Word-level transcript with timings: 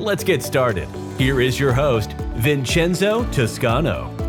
Let's 0.00 0.24
get 0.24 0.42
started. 0.42 0.88
Here 1.18 1.42
is 1.42 1.60
your 1.60 1.74
host, 1.74 2.12
Vincenzo 2.36 3.30
Toscano. 3.32 4.19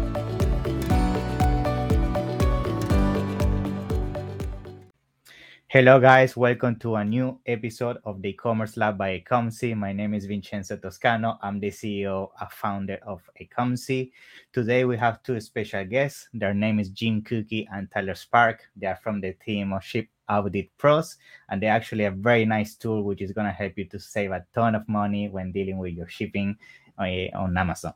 Hello, 5.72 6.02
guys. 6.02 6.36
Welcome 6.36 6.76
to 6.80 6.96
a 6.96 7.06
new 7.06 7.40
episode 7.46 7.96
of 8.04 8.22
the 8.22 8.32
e-commerce 8.32 8.76
lab 8.76 8.98
by 8.98 9.18
Ecomcy. 9.18 9.74
My 9.74 9.94
name 9.94 10.14
is 10.14 10.26
Vincenzo 10.26 10.76
Toscano. 10.76 11.40
I'm 11.42 11.62
the 11.62 11.70
CEO 11.70 12.28
and 12.42 12.52
founder 12.52 13.00
of 13.08 13.22
Ecomcy. 13.40 14.12
Today, 14.52 14.84
we 14.84 14.98
have 14.98 15.24
two 15.24 15.40
special 15.40 15.86
guests. 15.86 16.28
Their 16.34 16.54
name 16.54 16.78
is 16.82 16.90
Jim 16.90 17.22
Kuckie 17.22 17.68
and 17.74 17.90
Tyler 17.90 18.16
Stark. 18.16 18.68
They 18.76 18.88
are 18.88 19.00
from 19.02 19.22
the 19.22 19.32
team 19.32 19.72
of 19.72 19.82
Ship 19.82 20.10
Audit 20.28 20.78
Pros, 20.78 21.16
and 21.48 21.64
they're 21.64 21.72
actually 21.72 22.04
a 22.04 22.12
very 22.12 22.44
nice 22.44 22.76
tool 22.76 23.04
which 23.04 23.22
is 23.22 23.32
going 23.32 23.48
to 23.48 23.54
help 23.54 23.78
you 23.78 23.86
to 23.86 23.98
save 23.98 24.32
a 24.32 24.46
ton 24.54 24.76
of 24.76 24.86
money 24.90 25.30
when 25.30 25.54
dealing 25.54 25.78
with 25.78 25.94
your 25.94 26.10
shipping 26.10 26.58
on 27.02 27.58
Amazon 27.58 27.94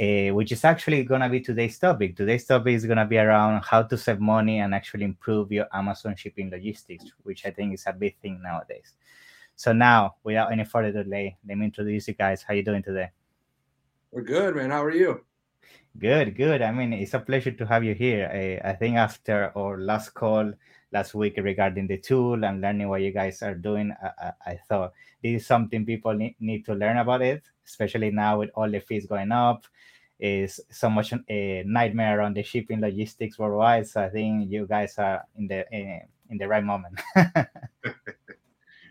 uh, 0.00 0.34
which 0.34 0.52
is 0.52 0.64
actually 0.64 1.04
going 1.04 1.20
to 1.20 1.28
be 1.28 1.40
today's 1.40 1.78
topic. 1.78 2.16
Today's 2.16 2.44
topic 2.44 2.74
is 2.74 2.86
going 2.86 2.98
to 2.98 3.04
be 3.04 3.18
around 3.18 3.62
how 3.62 3.82
to 3.82 3.98
save 3.98 4.20
money 4.20 4.60
and 4.60 4.74
actually 4.74 5.04
improve 5.04 5.52
your 5.52 5.66
Amazon 5.72 6.16
shipping 6.16 6.50
logistics, 6.50 7.04
which 7.22 7.44
I 7.44 7.50
think 7.50 7.74
is 7.74 7.84
a 7.86 7.92
big 7.92 8.18
thing 8.20 8.40
nowadays. 8.42 8.94
So 9.54 9.72
now, 9.72 10.16
without 10.24 10.50
any 10.50 10.64
further 10.64 11.04
delay, 11.04 11.36
let 11.46 11.58
me 11.58 11.66
introduce 11.66 12.08
you 12.08 12.14
guys. 12.14 12.42
How 12.42 12.54
you 12.54 12.64
doing 12.64 12.82
today? 12.82 13.10
We're 14.10 14.22
good, 14.22 14.56
man. 14.56 14.70
How 14.70 14.82
are 14.82 14.90
you? 14.90 15.24
Good, 15.98 16.36
good. 16.36 16.62
I 16.62 16.72
mean, 16.72 16.94
it's 16.94 17.14
a 17.14 17.20
pleasure 17.20 17.52
to 17.52 17.66
have 17.66 17.84
you 17.84 17.94
here. 17.94 18.30
I, 18.64 18.70
I 18.70 18.72
think 18.72 18.96
after 18.96 19.52
our 19.56 19.78
last 19.78 20.14
call 20.14 20.52
last 20.90 21.14
week 21.14 21.34
regarding 21.36 21.86
the 21.86 21.98
tool 21.98 22.44
and 22.44 22.62
learning 22.62 22.88
what 22.88 23.02
you 23.02 23.12
guys 23.12 23.42
are 23.42 23.54
doing, 23.54 23.94
I, 24.02 24.10
I, 24.26 24.52
I 24.52 24.60
thought 24.68 24.92
this 25.22 25.42
is 25.42 25.46
something 25.46 25.84
people 25.84 26.14
need, 26.14 26.36
need 26.40 26.64
to 26.64 26.74
learn 26.74 26.96
about 26.96 27.20
it, 27.20 27.44
especially 27.66 28.10
now 28.10 28.38
with 28.38 28.50
all 28.54 28.70
the 28.70 28.80
fees 28.80 29.06
going 29.06 29.32
up 29.32 29.64
is 30.18 30.60
so 30.70 30.88
much 30.88 31.12
a 31.28 31.64
nightmare 31.66 32.18
around 32.18 32.36
the 32.36 32.42
shipping 32.42 32.80
logistics 32.80 33.38
worldwide. 33.38 33.86
So 33.88 34.02
I 34.02 34.08
think 34.08 34.50
you 34.50 34.66
guys 34.66 34.96
are 34.98 35.24
in 35.36 35.48
the 35.48 35.66
in, 35.72 36.00
in 36.30 36.38
the 36.38 36.46
right 36.46 36.64
moment. 36.64 37.00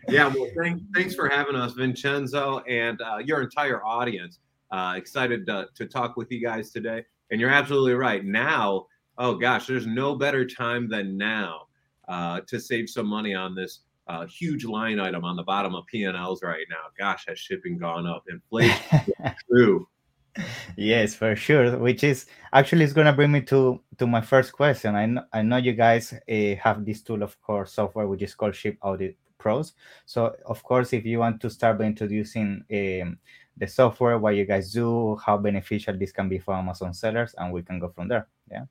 yeah, 0.08 0.28
well, 0.28 0.48
thank, 0.56 0.82
thanks 0.94 1.14
for 1.14 1.28
having 1.28 1.56
us, 1.56 1.72
Vincenzo, 1.72 2.58
and 2.68 3.00
uh, 3.00 3.18
your 3.18 3.40
entire 3.42 3.82
audience. 3.84 4.38
Uh, 4.70 4.94
excited 4.96 5.46
to, 5.46 5.68
to 5.74 5.86
talk 5.86 6.16
with 6.16 6.32
you 6.32 6.40
guys 6.40 6.70
today. 6.70 7.04
And 7.30 7.38
you're 7.40 7.50
absolutely 7.50 7.92
right. 7.92 8.24
Now, 8.24 8.86
oh 9.18 9.34
gosh, 9.34 9.66
there's 9.66 9.86
no 9.86 10.14
better 10.14 10.46
time 10.46 10.88
than 10.88 11.18
now 11.18 11.66
uh, 12.08 12.40
to 12.46 12.58
save 12.58 12.88
some 12.88 13.06
money 13.06 13.34
on 13.34 13.54
this 13.54 13.80
uh, 14.06 14.26
huge 14.26 14.64
line 14.64 14.98
item 14.98 15.24
on 15.24 15.36
the 15.36 15.42
bottom 15.42 15.74
of 15.74 15.86
P&Ls 15.86 16.42
right 16.42 16.66
now. 16.70 16.84
Gosh, 16.98 17.24
has 17.28 17.38
shipping 17.38 17.78
gone 17.78 18.06
up? 18.06 18.24
Inflation, 18.28 19.14
true 19.48 19.86
yes 20.76 21.14
for 21.14 21.36
sure 21.36 21.76
which 21.78 22.02
is 22.04 22.26
actually 22.52 22.84
is 22.84 22.92
going 22.92 23.06
to 23.06 23.12
bring 23.12 23.30
me 23.30 23.40
to 23.40 23.80
to 23.98 24.06
my 24.06 24.20
first 24.20 24.52
question 24.52 24.94
i 24.94 25.04
know, 25.04 25.22
I 25.32 25.42
know 25.42 25.58
you 25.58 25.72
guys 25.72 26.12
uh, 26.12 26.54
have 26.56 26.84
this 26.84 27.02
tool 27.02 27.22
of 27.22 27.40
course 27.42 27.74
software 27.74 28.06
which 28.06 28.22
is 28.22 28.34
called 28.34 28.54
ship 28.54 28.78
audit 28.82 29.16
pros 29.36 29.74
so 30.06 30.34
of 30.46 30.62
course 30.62 30.92
if 30.92 31.04
you 31.04 31.18
want 31.18 31.40
to 31.42 31.50
start 31.50 31.78
by 31.78 31.84
introducing 31.84 32.64
um, 32.72 33.18
the 33.58 33.66
software 33.66 34.18
what 34.18 34.36
you 34.36 34.46
guys 34.46 34.72
do 34.72 35.16
how 35.16 35.36
beneficial 35.36 35.96
this 35.98 36.12
can 36.12 36.28
be 36.28 36.38
for 36.38 36.54
amazon 36.54 36.94
sellers 36.94 37.34
and 37.36 37.52
we 37.52 37.62
can 37.62 37.78
go 37.78 37.90
from 37.90 38.08
there 38.08 38.26
yeah 38.50 38.64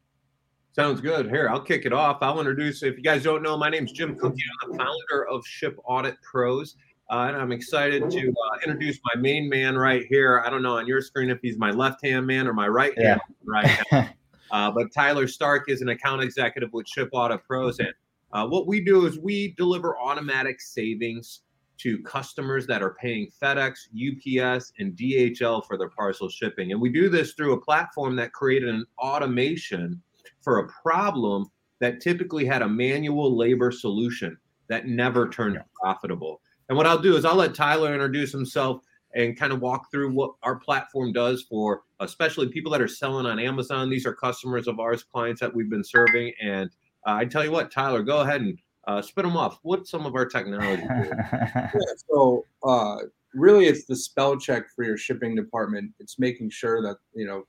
Sounds 0.74 1.02
good. 1.02 1.30
Here, 1.30 1.50
I'll 1.50 1.62
kick 1.62 1.86
it 1.86 1.92
off. 1.92 2.20
I'll 2.22 2.40
introduce, 2.40 2.82
if 2.82 2.96
you 2.96 3.04
guys 3.04 3.24
don't 3.24 3.44
know, 3.44 3.58
my 3.58 3.70
name 3.70 3.86
is 3.86 3.92
Jim 3.92 4.16
Kuckie. 4.16 4.40
I'm 4.64 4.72
the 4.72 4.78
founder 4.78 5.28
of 5.30 5.46
Ship 5.46 5.76
Audit 5.84 6.16
Pros. 6.22 6.78
Uh, 7.09 7.26
and 7.28 7.36
I'm 7.36 7.52
excited 7.52 8.09
to 8.09 8.30
uh, 8.30 8.58
introduce 8.64 8.98
my 9.14 9.20
main 9.20 9.50
man 9.50 9.78
right 9.78 10.06
here. 10.08 10.42
I 10.46 10.50
don't 10.50 10.62
know 10.62 10.78
on 10.78 10.88
your 10.88 11.02
screen 11.02 11.30
if 11.30 11.40
he's 11.42 11.58
my 11.58 11.72
left 11.72 12.06
hand 12.06 12.26
man 12.26 12.48
or 12.48 12.54
my 12.54 12.70
right 12.70 12.98
hand 12.98 13.20
yeah. 13.28 14.00
right 14.00 14.10
uh, 14.52 14.72
but 14.72 14.94
Tyler 14.94 15.28
Stark 15.28 15.70
is 15.70 15.81
an 15.81 15.90
account 15.90 16.24
executive 16.24 16.72
with 16.72 16.88
Ship 16.88 17.10
Audit 17.12 17.44
Pros. 17.46 17.80
And 17.80 17.94
uh, 18.31 18.48
what 18.48 18.66
we 18.66 18.80
do 18.80 19.06
is 19.08 19.20
we 19.20 19.54
deliver 19.58 20.00
automatic 20.00 20.62
savings 20.62 21.42
to 21.80 22.02
customers 22.04 22.66
that 22.68 22.81
are 22.81 22.94
paying 22.94 23.28
FedEx, 23.42 23.88
UPS, 23.92 24.72
and 24.80 24.96
DHL 24.96 25.66
for 25.66 25.78
their 25.78 25.90
parcel 25.90 26.30
shipping. 26.30 26.72
And 26.72 26.80
we 26.80 26.90
do 26.90 27.10
this 27.10 27.34
through 27.34 27.54
a 27.54 27.60
platform 27.60 28.16
that 28.18 28.31
created 28.31 28.70
an 28.70 28.86
automation 29.00 30.02
for 30.41 30.59
a 30.59 30.68
problem 30.81 31.50
that 31.79 32.02
typically 32.02 32.46
had 32.46 32.62
a 32.62 32.68
manual 32.68 33.35
labor 33.35 33.72
solution 33.72 34.38
that 34.68 34.88
never 34.88 35.29
turned 35.29 35.56
yeah. 35.56 35.63
profitable. 35.81 36.41
And 36.69 36.78
what 36.78 36.88
I'll 36.88 37.02
do 37.02 37.16
is 37.16 37.25
I'll 37.25 37.35
let 37.35 37.56
Tyler 37.56 37.94
introduce 37.94 38.31
himself 38.31 38.81
and 39.13 39.38
kind 39.38 39.51
of 39.51 39.59
walk 39.59 39.91
through 39.91 40.12
what 40.12 40.31
our 40.44 40.56
platform 40.56 41.12
does 41.12 41.44
for 41.44 41.81
especially 42.01 42.47
people 42.47 42.72
that 42.72 42.81
are 42.81 42.88
selling 42.88 43.25
on 43.25 43.40
Amazon. 43.40 43.90
These 43.90 44.06
are 44.06 44.13
customers 44.13 44.68
of 44.68 44.80
ours, 44.80 45.03
clients 45.03 45.40
that 45.41 45.53
we've 45.53 45.69
been 45.69 45.84
serving. 45.84 46.34
And 46.41 46.69
uh, 47.06 47.13
I 47.13 47.25
tell 47.25 47.44
you 47.44 47.51
what, 47.51 47.72
Tyler, 47.72 48.03
go 48.03 48.22
ahead 48.22 48.41
and 48.41 48.57
uh, 48.88 49.01
spit 49.01 49.24
them 49.24 49.38
off. 49.38 49.59
What's 49.62 49.90
some 49.91 50.06
of 50.06 50.16
our 50.16 50.25
technology? 50.25 50.84
yeah, 50.91 51.69
so 52.09 52.46
uh, 52.63 52.97
really, 53.34 53.68
it's 53.68 53.85
the 53.85 53.96
spell 53.96 54.38
check 54.38 54.69
for 54.75 54.84
your 54.84 54.97
shipping 54.97 55.35
department. 55.35 55.91
It's 56.00 56.19
making 56.19 56.50
sure 56.50 56.81
that 56.81 56.97
you 57.13 57.25
know 57.25 57.44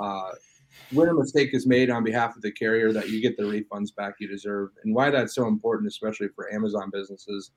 uh, 0.00 0.30
when 0.90 1.08
a 1.08 1.14
mistake 1.14 1.50
is 1.52 1.66
made 1.66 1.90
on 1.90 2.02
behalf 2.04 2.36
of 2.36 2.42
the 2.42 2.52
carrier, 2.52 2.92
that 2.92 3.10
you 3.10 3.20
get 3.20 3.36
the 3.36 3.42
refunds 3.42 3.94
back 3.94 4.14
you 4.20 4.28
deserve. 4.28 4.70
And 4.84 4.94
why 4.94 5.10
that's 5.10 5.34
so 5.34 5.46
important, 5.46 5.88
especially 5.88 6.28
for 6.34 6.52
Amazon 6.52 6.90
businesses. 6.92 7.50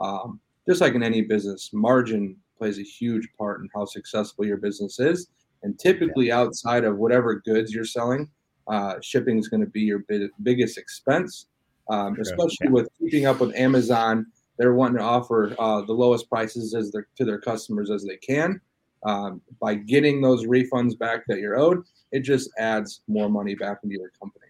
Um, 0.00 0.40
just 0.68 0.80
like 0.80 0.94
in 0.94 1.02
any 1.02 1.22
business, 1.22 1.70
margin 1.72 2.36
plays 2.58 2.78
a 2.78 2.82
huge 2.82 3.28
part 3.38 3.60
in 3.60 3.68
how 3.74 3.84
successful 3.84 4.46
your 4.46 4.56
business 4.56 4.98
is. 4.98 5.28
And 5.62 5.78
typically, 5.78 6.28
yeah. 6.28 6.40
outside 6.40 6.84
of 6.84 6.98
whatever 6.98 7.40
goods 7.44 7.72
you're 7.72 7.84
selling, 7.84 8.28
uh, 8.68 8.96
shipping 9.02 9.38
is 9.38 9.48
going 9.48 9.60
to 9.60 9.70
be 9.70 9.80
your 9.80 10.00
big, 10.00 10.30
biggest 10.42 10.78
expense. 10.78 11.46
Um, 11.90 12.16
especially 12.18 12.66
yeah. 12.66 12.70
with 12.70 12.88
keeping 12.98 13.26
up 13.26 13.40
with 13.40 13.54
Amazon, 13.54 14.26
they're 14.58 14.74
wanting 14.74 14.98
to 14.98 15.04
offer 15.04 15.54
uh, 15.58 15.82
the 15.82 15.92
lowest 15.92 16.28
prices 16.30 16.74
as 16.74 16.90
their, 16.90 17.08
to 17.16 17.24
their 17.24 17.38
customers 17.38 17.90
as 17.90 18.04
they 18.04 18.16
can. 18.16 18.60
Um, 19.04 19.42
by 19.60 19.74
getting 19.74 20.20
those 20.20 20.46
refunds 20.46 20.98
back 20.98 21.24
that 21.28 21.38
you're 21.38 21.58
owed, 21.58 21.82
it 22.12 22.20
just 22.20 22.50
adds 22.58 23.02
more 23.06 23.28
money 23.28 23.54
back 23.54 23.78
into 23.82 23.96
your 23.98 24.10
company. 24.20 24.46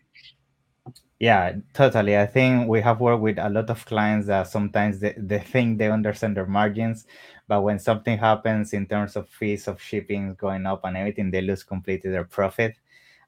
Yeah, 1.21 1.53
totally. 1.73 2.19
I 2.19 2.27
think 2.27 2.69
we 2.69 2.81
have 2.83 3.01
worked 3.01 3.23
with 3.23 3.39
a 3.39 3.49
lot 3.49 3.71
of 3.71 3.87
clients 3.87 4.27
that 4.27 4.49
sometimes 4.49 4.99
they, 4.99 5.15
they 5.17 5.39
think 5.39 5.79
they 5.79 5.91
understand 5.91 6.37
their 6.37 6.47
margins, 6.47 7.07
but 7.49 7.63
when 7.63 7.79
something 7.79 8.19
happens 8.19 8.73
in 8.73 8.87
terms 8.87 9.17
of 9.17 9.29
fees 9.29 9.67
of 9.67 9.81
shipping 9.81 10.35
going 10.35 10.67
up 10.67 10.85
and 10.85 10.97
everything, 10.97 11.31
they 11.31 11.41
lose 11.41 11.63
completely 11.63 12.11
their 12.11 12.25
profit. 12.25 12.77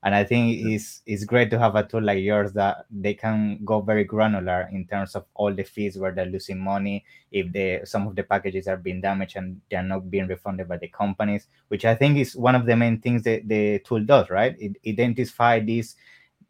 And 0.03 0.15
I 0.15 0.25
think 0.25 0.65
it's 0.67 1.03
it's 1.07 1.25
great 1.25 1.51
to 1.51 1.59
have 1.59 1.75
a 1.75 1.83
tool 1.83 2.03
like 2.03 2.23
yours 2.23 2.53
that 2.53 2.87
they 2.91 3.15
can 3.15 3.61
go 3.65 3.81
very 3.81 4.05
granular 4.05 4.69
in 4.73 4.87
terms 4.87 5.15
of 5.15 5.25
all 5.35 5.53
the 5.53 5.65
fees 5.65 5.99
where 5.99 6.13
they're 6.13 6.27
losing 6.27 6.59
money, 6.61 7.05
if 7.33 7.53
they 7.53 7.81
some 7.85 8.07
of 8.07 8.15
the 8.15 8.23
packages 8.23 8.69
are 8.69 8.77
being 8.77 9.01
damaged 9.01 9.37
and 9.37 9.61
they're 9.71 9.83
not 9.83 10.11
being 10.11 10.29
refunded 10.29 10.69
by 10.69 10.77
the 10.77 10.89
companies, 10.89 11.49
which 11.69 11.85
I 11.85 11.95
think 11.95 12.19
is 12.19 12.37
one 12.37 12.55
of 12.55 12.67
the 12.67 12.77
main 12.77 13.01
things 13.01 13.23
that 13.25 13.49
the 13.49 13.81
tool 13.81 14.05
does, 14.05 14.31
right? 14.31 14.55
It 14.59 14.77
identify 14.87 15.61
these 15.61 15.97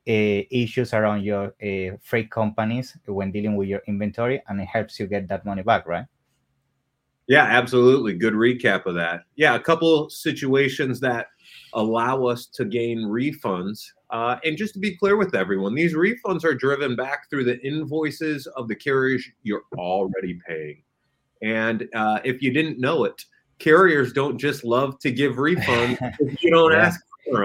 uh, 0.08 0.46
issues 0.50 0.94
around 0.94 1.24
your 1.24 1.54
uh, 1.62 1.96
freight 2.00 2.30
companies 2.30 2.96
when 3.06 3.32
dealing 3.32 3.56
with 3.56 3.68
your 3.68 3.82
inventory 3.88 4.42
and 4.46 4.60
it 4.60 4.66
helps 4.66 5.00
you 5.00 5.06
get 5.06 5.26
that 5.28 5.44
money 5.44 5.62
back 5.62 5.86
right? 5.86 6.04
Yeah 7.26 7.42
absolutely. 7.42 8.14
Good 8.14 8.34
recap 8.34 8.86
of 8.86 8.94
that. 8.94 9.22
Yeah 9.34 9.56
a 9.56 9.60
couple 9.60 10.08
situations 10.10 11.00
that 11.00 11.28
allow 11.76 12.24
us 12.24 12.46
to 12.46 12.64
gain 12.64 12.98
refunds 12.98 13.86
uh, 14.10 14.36
and 14.44 14.56
just 14.56 14.74
to 14.74 14.80
be 14.80 14.96
clear 14.96 15.16
with 15.16 15.34
everyone 15.34 15.74
these 15.74 15.94
refunds 15.94 16.44
are 16.44 16.54
driven 16.54 16.96
back 16.96 17.30
through 17.30 17.44
the 17.44 17.60
invoices 17.64 18.46
of 18.48 18.66
the 18.68 18.74
carriers 18.74 19.24
you're 19.42 19.64
already 19.76 20.38
paying 20.46 20.82
and 21.42 21.88
uh, 21.94 22.18
if 22.24 22.42
you 22.42 22.52
didn't 22.52 22.80
know 22.80 23.04
it 23.04 23.24
carriers 23.58 24.12
don't 24.12 24.38
just 24.38 24.64
love 24.64 24.98
to 24.98 25.10
give 25.10 25.36
refunds 25.36 25.96
if 26.20 26.42
you 26.42 26.50
don't 26.50 26.72
yeah. 26.72 26.86
ask 26.86 27.00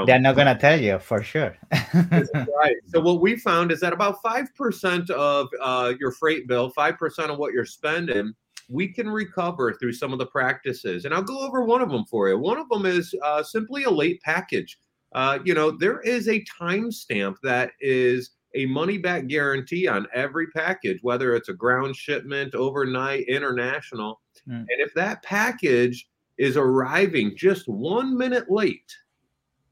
they're 0.06 0.20
not 0.20 0.36
going 0.36 0.48
to 0.48 0.56
tell 0.56 0.80
you 0.80 1.00
for 1.00 1.24
sure. 1.24 1.58
right. 1.94 2.76
So 2.88 3.00
what 3.02 3.20
we 3.20 3.36
found 3.36 3.72
is 3.72 3.80
that 3.80 3.94
about 3.94 4.22
five 4.22 4.54
percent 4.56 5.10
of 5.10 5.48
uh, 5.60 5.94
your 6.00 6.12
freight 6.12 6.48
bill, 6.48 6.70
five 6.70 6.98
percent 6.98 7.32
of 7.32 7.38
what 7.38 7.54
you're 7.54 7.66
spending, 7.66 8.34
we 8.72 8.88
can 8.88 9.10
recover 9.10 9.74
through 9.74 9.94
some 9.94 10.14
of 10.14 10.20
the 10.20 10.26
practices. 10.26 11.06
And 11.06 11.14
I'll 11.14 11.22
go 11.22 11.40
over 11.40 11.64
one 11.64 11.82
of 11.82 11.90
them 11.90 12.06
for 12.06 12.30
you. 12.30 12.38
One 12.38 12.58
of 12.58 12.70
them 12.70 12.86
is 12.86 13.14
uh, 13.24 13.44
simply 13.44 13.84
a 13.84 13.90
late 13.90 14.22
package. 14.22 14.80
Uh, 15.14 15.40
you 15.44 15.54
know, 15.54 15.72
there 15.72 16.00
is 16.02 16.30
a 16.30 16.44
timestamp 16.60 17.36
that 17.44 17.72
is 17.82 18.32
a 18.56 18.66
money 18.68 18.98
back 18.98 19.28
guarantee 19.28 19.88
on 19.88 20.08
every 20.14 20.48
package, 20.48 21.00
whether 21.02 21.36
it's 21.36 21.50
a 21.50 21.54
ground 21.54 21.96
shipment, 21.96 22.56
overnight, 22.56 23.28
international. 23.28 24.22
Mm. 24.48 24.60
And 24.60 24.68
if 24.70 24.94
that 24.94 25.24
package 25.24 26.08
is 26.38 26.58
arriving 26.58 27.36
just 27.36 27.68
one 27.68 28.18
minute 28.18 28.50
late, 28.50 28.92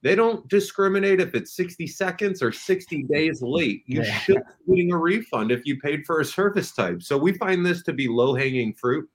they 0.01 0.15
don't 0.15 0.47
discriminate 0.47 1.19
if 1.19 1.35
it's 1.35 1.53
60 1.55 1.85
seconds 1.87 2.41
or 2.41 2.51
60 2.51 3.03
days 3.03 3.41
late. 3.41 3.83
You 3.85 4.03
yeah. 4.03 4.19
should 4.19 4.41
be 4.67 4.75
getting 4.75 4.93
a 4.93 4.97
refund 4.97 5.51
if 5.51 5.65
you 5.65 5.79
paid 5.79 6.05
for 6.05 6.21
a 6.21 6.25
service 6.25 6.71
type. 6.71 7.03
So 7.03 7.17
we 7.17 7.33
find 7.33 7.65
this 7.65 7.83
to 7.83 7.93
be 7.93 8.07
low 8.07 8.33
hanging 8.33 8.73
fruit. 8.73 9.09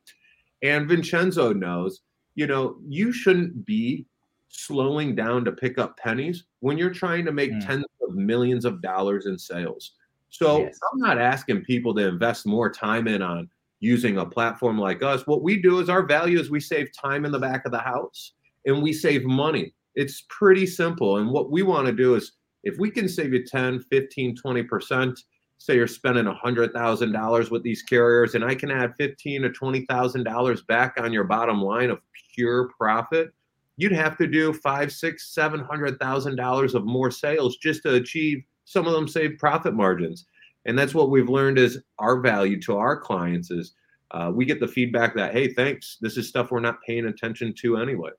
And 0.62 0.88
Vincenzo 0.88 1.52
knows, 1.52 2.02
you 2.34 2.46
know, 2.46 2.76
you 2.86 3.12
shouldn't 3.12 3.64
be 3.64 4.06
slowing 4.48 5.14
down 5.14 5.44
to 5.44 5.52
pick 5.52 5.78
up 5.78 5.96
pennies 5.96 6.44
when 6.60 6.76
you're 6.76 6.90
trying 6.90 7.24
to 7.24 7.32
make 7.32 7.50
mm. 7.50 7.66
tens 7.66 7.84
of 8.06 8.14
millions 8.14 8.64
of 8.64 8.82
dollars 8.82 9.26
in 9.26 9.38
sales. 9.38 9.92
So 10.28 10.60
yes. 10.60 10.78
I'm 10.92 10.98
not 10.98 11.18
asking 11.18 11.64
people 11.64 11.94
to 11.94 12.08
invest 12.08 12.44
more 12.44 12.70
time 12.70 13.08
in 13.08 13.22
on 13.22 13.48
using 13.80 14.18
a 14.18 14.26
platform 14.26 14.78
like 14.78 15.02
us. 15.02 15.26
What 15.26 15.42
we 15.42 15.60
do 15.60 15.80
is 15.80 15.88
our 15.88 16.04
value 16.04 16.38
is 16.38 16.50
we 16.50 16.60
save 16.60 16.90
time 16.92 17.24
in 17.24 17.32
the 17.32 17.38
back 17.38 17.64
of 17.64 17.72
the 17.72 17.78
house 17.78 18.32
and 18.66 18.82
we 18.82 18.92
save 18.92 19.24
money 19.24 19.74
it's 19.94 20.24
pretty 20.28 20.66
simple. 20.66 21.18
And 21.18 21.30
what 21.30 21.50
we 21.50 21.62
want 21.62 21.86
to 21.86 21.92
do 21.92 22.14
is 22.14 22.32
if 22.62 22.78
we 22.78 22.90
can 22.90 23.08
save 23.08 23.32
you 23.32 23.44
10, 23.44 23.80
15, 23.90 24.36
20%, 24.36 25.18
say 25.58 25.76
you're 25.76 25.86
spending 25.86 26.24
$100,000 26.24 27.50
with 27.50 27.62
these 27.62 27.82
carriers 27.82 28.34
and 28.34 28.44
I 28.44 28.54
can 28.54 28.70
add 28.70 28.94
15 28.96 29.42
to 29.42 29.50
$20,000 29.50 30.66
back 30.66 30.94
on 30.98 31.12
your 31.12 31.24
bottom 31.24 31.62
line 31.62 31.90
of 31.90 32.00
pure 32.34 32.70
profit, 32.76 33.32
you'd 33.76 33.92
have 33.92 34.16
to 34.18 34.26
do 34.26 34.52
five, 34.52 34.92
six, 34.92 35.34
seven 35.34 35.60
hundred 35.60 35.98
thousand 35.98 36.36
dollars 36.36 36.74
of 36.74 36.84
more 36.84 37.10
sales 37.10 37.56
just 37.56 37.82
to 37.82 37.94
achieve 37.94 38.42
some 38.64 38.86
of 38.86 38.92
them 38.92 39.08
save 39.08 39.38
profit 39.38 39.74
margins. 39.74 40.26
And 40.66 40.78
that's 40.78 40.94
what 40.94 41.10
we've 41.10 41.28
learned 41.28 41.58
is 41.58 41.82
our 41.98 42.20
value 42.20 42.60
to 42.62 42.76
our 42.76 42.98
clients 42.98 43.50
is 43.50 43.74
uh, 44.12 44.30
we 44.32 44.44
get 44.44 44.60
the 44.60 44.68
feedback 44.68 45.14
that, 45.16 45.32
hey, 45.32 45.52
thanks. 45.52 45.98
This 46.00 46.16
is 46.16 46.28
stuff 46.28 46.50
we're 46.50 46.60
not 46.60 46.82
paying 46.86 47.06
attention 47.06 47.52
to 47.58 47.76
anyway. 47.76 48.10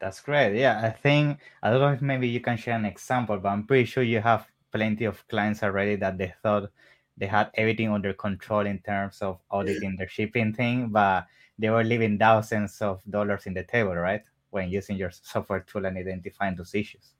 That's 0.00 0.20
great. 0.20 0.58
Yeah, 0.58 0.80
I 0.82 0.90
think 0.90 1.38
I 1.62 1.70
don't 1.70 1.80
know 1.80 1.92
if 1.92 2.02
maybe 2.02 2.28
you 2.28 2.40
can 2.40 2.56
share 2.56 2.76
an 2.76 2.84
example, 2.84 3.38
but 3.38 3.48
I'm 3.48 3.64
pretty 3.64 3.84
sure 3.84 4.02
you 4.02 4.20
have 4.20 4.46
plenty 4.72 5.04
of 5.06 5.26
clients 5.28 5.62
already 5.62 5.96
that 5.96 6.18
they 6.18 6.32
thought 6.42 6.70
they 7.16 7.26
had 7.26 7.50
everything 7.54 7.90
under 7.90 8.12
control 8.12 8.66
in 8.66 8.78
terms 8.78 9.20
of 9.22 9.40
auditing 9.50 9.96
their 9.96 10.08
shipping 10.08 10.52
thing, 10.52 10.90
but 10.90 11.26
they 11.58 11.68
were 11.70 11.82
leaving 11.82 12.18
thousands 12.18 12.80
of 12.80 13.02
dollars 13.10 13.46
in 13.46 13.54
the 13.54 13.64
table, 13.64 13.94
right? 13.94 14.22
When 14.50 14.70
using 14.70 14.96
your 14.96 15.10
software 15.10 15.60
tool 15.60 15.84
and 15.86 15.98
identifying 15.98 16.54
those 16.54 16.74
issues. 16.74 17.14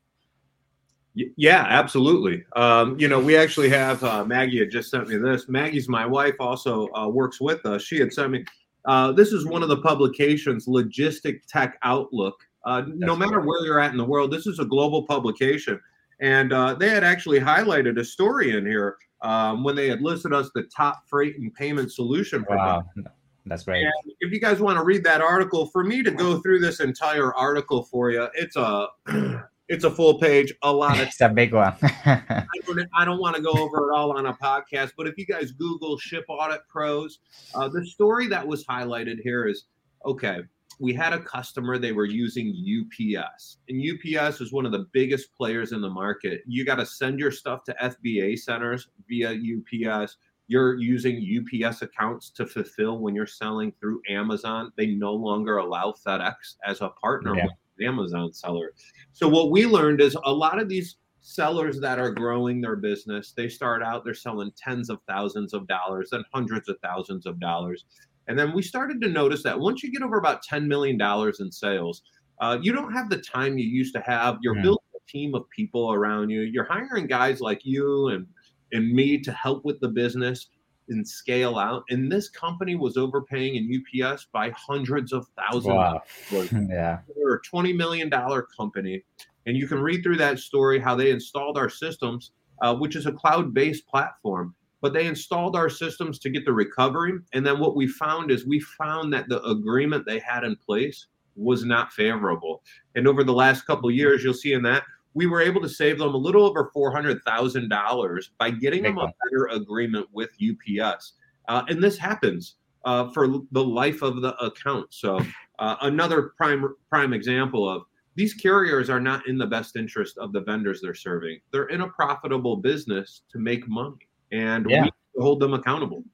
Yeah, 1.15 1.67
absolutely. 1.69 2.45
Um, 2.55 2.99
you 2.99 3.09
know, 3.09 3.19
we 3.19 3.37
actually 3.37 3.71
have 3.71 4.05
uh, 4.05 4.25
Maggie 4.25 4.61
had 4.61 4.71
just 4.71 4.91
sent 4.91 5.09
me 5.09 5.17
this. 5.17 5.49
Maggie's 5.49 5.89
my 5.89 6.07
wife, 6.07 6.37
also 6.39 6.89
uh, 6.95 7.09
works 7.09 7.41
with 7.41 7.67
us. 7.67 7.83
She 7.83 7.99
had 7.99 8.13
sent 8.13 8.31
me. 8.31 8.45
Uh, 8.85 9.11
this 9.11 9.33
is 9.33 9.45
one 9.45 9.65
of 9.65 9.69
the 9.69 9.79
publications, 9.79 10.67
Logistic 10.67 11.41
Tech 11.49 11.77
Outlook 11.83 12.48
uh, 12.65 12.83
no 12.87 13.17
matter 13.17 13.41
where 13.41 13.65
you're 13.65 13.81
at 13.81 13.93
in 13.93 13.97
the 13.97 14.05
world, 14.05 14.31
this 14.31 14.47
is 14.47 14.59
a 14.59 14.65
global 14.65 15.07
publication. 15.07 15.81
And 16.21 16.53
uh, 16.53 16.75
they 16.75 16.89
had 16.89 17.05
actually 17.05 17.41
highlighted 17.41 17.99
a 17.99 18.05
story 18.05 18.57
in 18.57 18.67
here 18.67 18.97
um, 19.23 19.65
when 19.65 19.77
they 19.77 19.89
had 19.89 20.03
listed 20.03 20.33
us 20.33 20.51
the 20.55 20.65
top 20.75 21.03
freight 21.09 21.39
and 21.39 21.53
payment 21.55 21.93
solution 21.93 22.45
provider. 22.45 22.85
Wow. 22.97 23.05
That's 23.47 23.65
great. 23.65 23.85
And 23.85 24.13
if 24.21 24.33
you 24.33 24.41
guys 24.41 24.61
want 24.61 24.79
to 24.79 24.85
read 24.85 25.05
that 25.05 25.21
article, 25.21 25.67
for 25.67 25.83
me 25.83 26.03
to 26.03 26.11
go 26.11 26.39
through 26.41 26.61
this 26.61 26.81
entire 26.81 27.35
article 27.35 27.85
for 27.85 28.11
you, 28.11 28.29
it's 28.35 28.57
a 28.57 28.89
it's 29.69 29.85
a 29.85 29.91
full 29.91 30.19
page, 30.19 30.53
a 30.63 30.73
lot 30.73 31.01
of. 31.01 31.07
It's 31.07 31.21
a 31.21 31.29
big 31.31 31.55
one. 31.55 31.75
I, 31.83 32.45
don't, 32.67 32.89
I 32.95 33.05
don't 33.05 33.21
want 33.21 33.37
to 33.37 33.43
go 33.43 33.53
over 33.53 33.89
it 33.89 33.95
all 33.95 34.17
on 34.19 34.27
a 34.27 34.35
podcast, 34.35 34.93
but 34.99 35.07
if 35.07 35.17
you 35.17 35.25
guys 35.25 35.53
Google 35.53 35.97
Ship 35.99 36.25
Audit 36.29 36.61
Pros, 36.69 37.21
uh, 37.55 37.69
the 37.69 37.87
story 37.87 38.27
that 38.27 38.47
was 38.47 38.67
highlighted 38.67 39.21
here 39.23 39.47
is 39.47 39.65
okay 40.05 40.41
we 40.79 40.94
had 40.94 41.12
a 41.12 41.20
customer 41.20 41.79
they 41.79 41.93
were 41.93 42.05
using 42.05 42.55
UPS, 42.55 43.59
and 43.69 43.82
UPS 43.82 44.41
is 44.41 44.53
one 44.53 44.67
of 44.67 44.73
the 44.73 44.87
biggest 44.93 45.35
players 45.35 45.73
in 45.73 45.81
the 45.81 45.91
market. 45.91 46.43
You 46.47 46.65
got 46.65 46.76
to 46.76 46.87
send 46.87 47.19
your 47.19 47.32
stuff 47.32 47.65
to 47.65 47.76
FBA 47.82 48.38
centers 48.38 48.88
via 49.09 49.31
UPS. 49.31 50.17
You're 50.47 50.76
using 50.76 51.44
UPS 51.67 51.82
accounts 51.82 52.31
to 52.31 52.47
fulfill 52.47 53.00
when 53.00 53.15
you're 53.15 53.26
selling 53.26 53.73
through 53.81 54.00
Amazon. 54.09 54.73
They 54.76 54.87
no 54.87 55.12
longer 55.12 55.59
allow 55.59 55.94
FedEx 56.06 56.56
as 56.65 56.81
a 56.81 56.88
partner 56.88 57.37
yeah. 57.37 57.44
with 57.44 57.87
Amazon 57.87 58.32
seller. 58.32 58.73
So 59.12 59.29
what 59.29 59.50
we 59.50 59.67
learned 59.67 60.00
is 60.00 60.17
a 60.25 60.32
lot 60.32 60.59
of 60.59 60.69
these 60.69 60.97
sellers 61.21 61.79
that 61.81 61.99
are 61.99 62.11
growing 62.11 62.61
their 62.61 62.76
business, 62.76 63.32
they 63.37 63.49
start 63.49 63.82
out 63.82 64.05
they're 64.05 64.14
selling 64.14 64.50
tens 64.56 64.88
of 64.88 65.00
thousands 65.06 65.53
of 65.53 65.67
dollars 65.67 66.12
and 66.12 66.25
hundreds 66.32 66.69
of 66.69 66.76
thousands 66.82 67.26
of 67.26 67.38
dollars 67.38 67.85
and 68.29 68.39
then 68.39 68.53
we 68.53 68.63
started 68.63 69.01
to 69.01 69.09
notice 69.09 69.43
that 69.43 69.59
once 69.59 69.83
you 69.83 69.91
get 69.91 70.03
over 70.03 70.19
about 70.19 70.45
$10 70.45 70.67
million 70.67 71.01
in 71.41 71.51
sales, 71.51 72.03
uh, 72.41 72.59
you 72.61 72.73
don't 72.73 72.93
have 72.93 73.09
the 73.09 73.19
time 73.19 73.59
you 73.59 73.67
used 73.67 73.95
to 73.95 74.01
have. 74.03 74.39
You're 74.43 74.57
yeah. 74.57 74.63
building 74.63 74.85
a 74.95 75.11
team 75.11 75.35
of 75.35 75.49
people 75.49 75.93
around 75.93 76.29
you. 76.29 76.43
You're 76.43 76.65
hiring 76.65 77.07
guys 77.07 77.41
like 77.41 77.65
you 77.65 78.09
and, 78.09 78.27
and 78.73 78.93
me 78.93 79.19
to 79.19 79.33
help 79.33 79.65
with 79.65 79.81
the 79.81 79.89
business 79.89 80.49
and 80.91 81.07
scale 81.07 81.59
out. 81.59 81.85
And 81.89 82.13
this 82.13 82.29
company 82.29 82.75
was 82.77 82.97
overpaying 82.97 83.57
in 83.57 84.05
UPS 84.05 84.27
by 84.31 84.51
hundreds 84.51 85.13
of 85.13 85.27
thousands. 85.37 85.75
Wow. 85.75 86.03
yeah. 86.31 86.99
They're 87.17 87.35
a 87.35 87.43
$20 87.43 87.75
million 87.75 88.11
company. 88.57 89.03
And 89.47 89.57
you 89.57 89.67
can 89.67 89.81
read 89.81 90.03
through 90.03 90.19
that 90.19 90.39
story 90.39 90.79
how 90.79 90.95
they 90.95 91.11
installed 91.11 91.57
our 91.57 91.71
systems, 91.71 92.33
uh, 92.61 92.75
which 92.75 92.95
is 92.95 93.07
a 93.07 93.13
cloud 93.13 93.55
based 93.55 93.87
platform 93.87 94.55
but 94.81 94.93
they 94.93 95.07
installed 95.07 95.57
our 95.57 95.69
systems 95.69 96.19
to 96.21 96.31
get 96.31 96.45
the 96.45 96.53
recovery. 96.53 97.15
And 97.33 97.45
then 97.45 97.59
what 97.59 97.77
we 97.77 97.87
found 97.87 98.31
is 98.31 98.47
we 98.47 98.61
found 98.61 99.13
that 99.13 99.29
the 99.29 99.43
agreement 99.45 100.07
they 100.07 100.19
had 100.19 100.45
in 100.45 100.57
place 100.57 101.07
was 101.37 101.65
not 101.65 101.93
favorable. 101.93 102.63
And 102.95 103.07
over 103.07 103.25
the 103.25 103.33
last 103.33 103.67
couple 103.67 103.91
years, 103.91 104.23
you'll 104.23 104.35
see 104.35 104.53
in 104.53 104.63
that 104.63 104.85
we 105.15 105.27
were 105.27 105.41
able 105.41 105.61
to 105.61 105.69
save 105.69 105.99
them 105.99 106.15
a 106.15 106.17
little 106.17 106.45
over 106.45 106.71
four 106.73 106.93
hundred 106.93 107.23
thousand 107.25 107.69
dollars 107.69 108.31
by 108.39 108.51
getting 108.51 108.83
them 108.83 108.99
a 108.99 109.13
better 109.25 109.47
agreement 109.53 110.07
with 110.13 110.31
UPS. 110.41 111.15
Uh, 111.49 111.65
and 111.69 111.83
this 111.83 111.97
happens 111.97 112.57
uh, 112.85 113.11
for 113.11 113.29
the 113.53 113.65
life 113.65 114.03
of 114.03 114.21
the 114.21 114.37
account. 114.37 114.87
So 114.91 115.21
uh, 115.59 115.77
another 115.83 116.35
prime 116.37 116.65
prime 116.91 117.13
example 117.13 117.69
of 117.69 117.83
these 118.17 118.35
carriers 118.35 118.91
are 118.91 119.00
not 119.00 119.26
in 119.29 119.38
the 119.38 119.47
best 119.47 119.76
interest 119.76 120.19
of 120.19 120.33
the 120.33 120.41
vendors 120.41 120.81
they're 120.81 120.95
serving. 120.95 121.41
They're 121.52 121.69
in 121.69 121.83
a 121.83 121.88
profitable 121.88 122.57
business 122.57 123.23
to 123.31 123.38
make 123.38 123.69
money 123.69 124.08
and 124.32 124.68
yeah. 124.68 124.85
we 124.85 125.23
hold 125.23 125.40
them 125.40 125.54
accountable. 125.54 126.04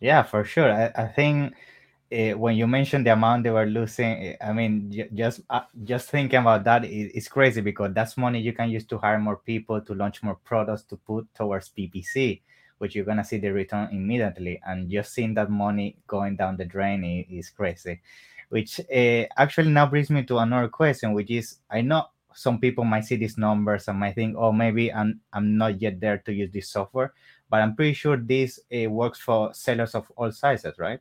Yeah, 0.00 0.22
for 0.22 0.44
sure. 0.44 0.72
I, 0.72 0.92
I 0.94 1.08
think 1.08 1.54
uh, 2.12 2.30
when 2.38 2.56
you 2.56 2.66
mentioned 2.66 3.06
the 3.06 3.12
amount 3.12 3.44
they 3.44 3.50
were 3.50 3.66
losing, 3.66 4.24
eh, 4.24 4.36
I 4.40 4.52
mean, 4.52 4.90
j- 4.90 5.08
just 5.12 5.40
uh, 5.50 5.62
just 5.84 6.08
thinking 6.08 6.40
about 6.40 6.64
that 6.64 6.84
is, 6.84 7.12
is 7.12 7.28
crazy 7.28 7.60
because 7.60 7.92
that's 7.92 8.16
money 8.16 8.40
you 8.40 8.52
can 8.52 8.70
use 8.70 8.86
to 8.86 8.98
hire 8.98 9.18
more 9.18 9.36
people, 9.36 9.80
to 9.80 9.94
launch 9.94 10.22
more 10.22 10.36
products, 10.36 10.84
to 10.84 10.96
put 10.96 11.26
towards 11.34 11.70
PPC, 11.70 12.40
which 12.78 12.94
you're 12.94 13.04
gonna 13.04 13.24
see 13.24 13.38
the 13.38 13.52
return 13.52 13.88
immediately. 13.92 14.60
And 14.66 14.88
just 14.90 15.12
seeing 15.12 15.34
that 15.34 15.50
money 15.50 15.96
going 16.06 16.36
down 16.36 16.56
the 16.56 16.64
drain 16.64 17.04
is, 17.04 17.46
is 17.46 17.50
crazy. 17.50 18.00
Which 18.48 18.80
uh, 18.80 19.24
actually 19.36 19.70
now 19.70 19.86
brings 19.86 20.08
me 20.08 20.22
to 20.24 20.38
another 20.38 20.68
question, 20.68 21.12
which 21.12 21.30
is 21.30 21.58
I 21.70 21.82
know 21.82 22.06
some 22.34 22.60
people 22.60 22.84
might 22.84 23.04
see 23.04 23.16
these 23.16 23.36
numbers 23.36 23.88
and 23.88 23.98
might 23.98 24.14
think, 24.14 24.36
oh, 24.38 24.52
maybe 24.52 24.92
I'm 24.92 25.20
I'm 25.32 25.58
not 25.58 25.82
yet 25.82 26.00
there 26.00 26.18
to 26.18 26.32
use 26.32 26.50
this 26.52 26.70
software 26.70 27.12
but 27.50 27.60
I'm 27.62 27.74
pretty 27.74 27.94
sure 27.94 28.16
this 28.16 28.60
uh, 28.74 28.90
works 28.90 29.18
for 29.18 29.52
sellers 29.54 29.94
of 29.94 30.10
all 30.16 30.30
sizes, 30.32 30.78
right? 30.78 31.00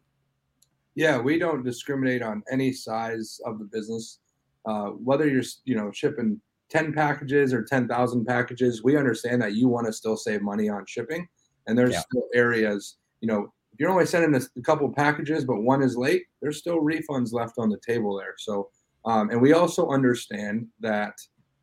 Yeah, 0.95 1.19
we 1.19 1.37
don't 1.37 1.63
discriminate 1.63 2.23
on 2.23 2.43
any 2.51 2.73
size 2.73 3.39
of 3.45 3.59
the 3.59 3.65
business. 3.65 4.19
Uh, 4.65 4.87
whether 4.87 5.27
you're 5.27 5.43
you 5.65 5.75
know 5.75 5.91
shipping 5.91 6.41
10 6.69 6.93
packages 6.93 7.53
or 7.53 7.63
10,000 7.63 8.25
packages, 8.25 8.83
we 8.83 8.97
understand 8.97 9.41
that 9.41 9.53
you 9.53 9.67
want 9.67 9.87
to 9.87 9.93
still 9.93 10.17
save 10.17 10.41
money 10.41 10.69
on 10.69 10.85
shipping. 10.85 11.27
And 11.67 11.77
there's 11.77 11.93
yeah. 11.93 12.01
still 12.01 12.27
areas, 12.33 12.97
you 13.21 13.27
know, 13.27 13.53
if 13.73 13.79
you're 13.79 13.89
only 13.89 14.05
sending 14.05 14.33
a, 14.41 14.45
a, 14.57 14.61
couple 14.63 14.89
packages, 14.91 15.45
but 15.45 15.61
one 15.61 15.81
is 15.83 15.95
late, 15.95 16.23
there's 16.41 16.57
still 16.57 16.79
refunds 16.79 17.31
left 17.31 17.55
on 17.57 17.69
the 17.69 17.79
table 17.85 18.17
there. 18.17 18.33
So, 18.37 18.69
um, 19.05 19.29
and 19.29 19.41
we 19.41 19.53
also 19.53 19.89
understand 19.89 20.67
that 20.79 21.13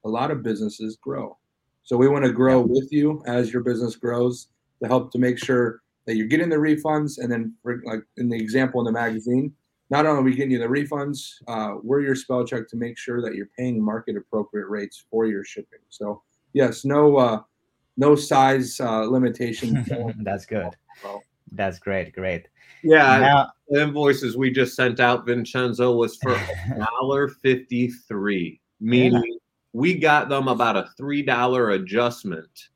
a 0.05 0.09
lot 0.09 0.31
of 0.31 0.43
businesses 0.43 0.97
grow. 0.97 1.37
So 1.83 1.97
we 1.97 2.09
want 2.09 2.25
to 2.25 2.33
grow 2.33 2.61
with 2.61 2.88
you 2.93 3.23
as 3.26 3.53
your 3.53 3.62
business 3.62 3.97
grows 3.97 4.49
to 4.85 4.88
help 4.88 5.11
to 5.12 5.19
make 5.19 5.38
sure 5.38 5.81
that 6.07 6.17
you're 6.17 6.26
getting 6.26 6.49
the 6.49 6.57
refunds. 6.57 7.19
And 7.19 7.31
then, 7.31 7.55
like 7.85 8.03
in 8.17 8.29
the 8.29 8.37
example 8.37 8.81
in 8.81 8.87
the 8.87 8.93
magazine, 8.93 9.53
not 9.91 10.07
only 10.07 10.21
are 10.21 10.23
we 10.23 10.35
getting 10.35 10.50
you 10.50 10.59
the 10.59 10.67
refunds, 10.67 11.35
uh, 11.49 11.79
we're 11.83 12.00
your 12.00 12.14
spell 12.14 12.45
check 12.45 12.69
to 12.69 12.76
make 12.76 12.99
sure 12.99 13.21
that 13.23 13.35
you're 13.35 13.50
paying 13.59 13.83
market 13.83 14.17
appropriate 14.17 14.67
rates 14.69 15.05
for 15.11 15.26
your 15.26 15.45
shipping. 15.45 15.81
So 15.88 16.23
yes, 16.53 16.85
no 16.85 17.17
uh, 17.17 17.41
no 17.97 18.14
size 18.14 18.81
uh, 18.81 19.03
limitation. 19.03 19.85
That's 20.19 20.47
good. 20.47 20.71
That's 21.53 21.79
great, 21.79 22.12
great. 22.12 22.49
Yeah, 22.83 23.19
Now, 23.19 23.53
the 23.69 23.83
invoices 23.83 24.37
we 24.37 24.50
just 24.50 24.75
sent 24.75 25.00
out, 25.00 25.25
Vincenzo, 25.25 25.95
was 25.95 26.17
for 26.17 26.38
dollar 27.00 27.29
fifty 27.29 27.88
three, 27.88 28.61
meaning 28.81 29.38
we 29.73 29.99
got 29.99 30.29
them 30.29 30.49
about 30.49 30.76
a 30.76 30.88
three 30.97 31.23
dollar 31.23 31.71
adjustment, 31.71 32.69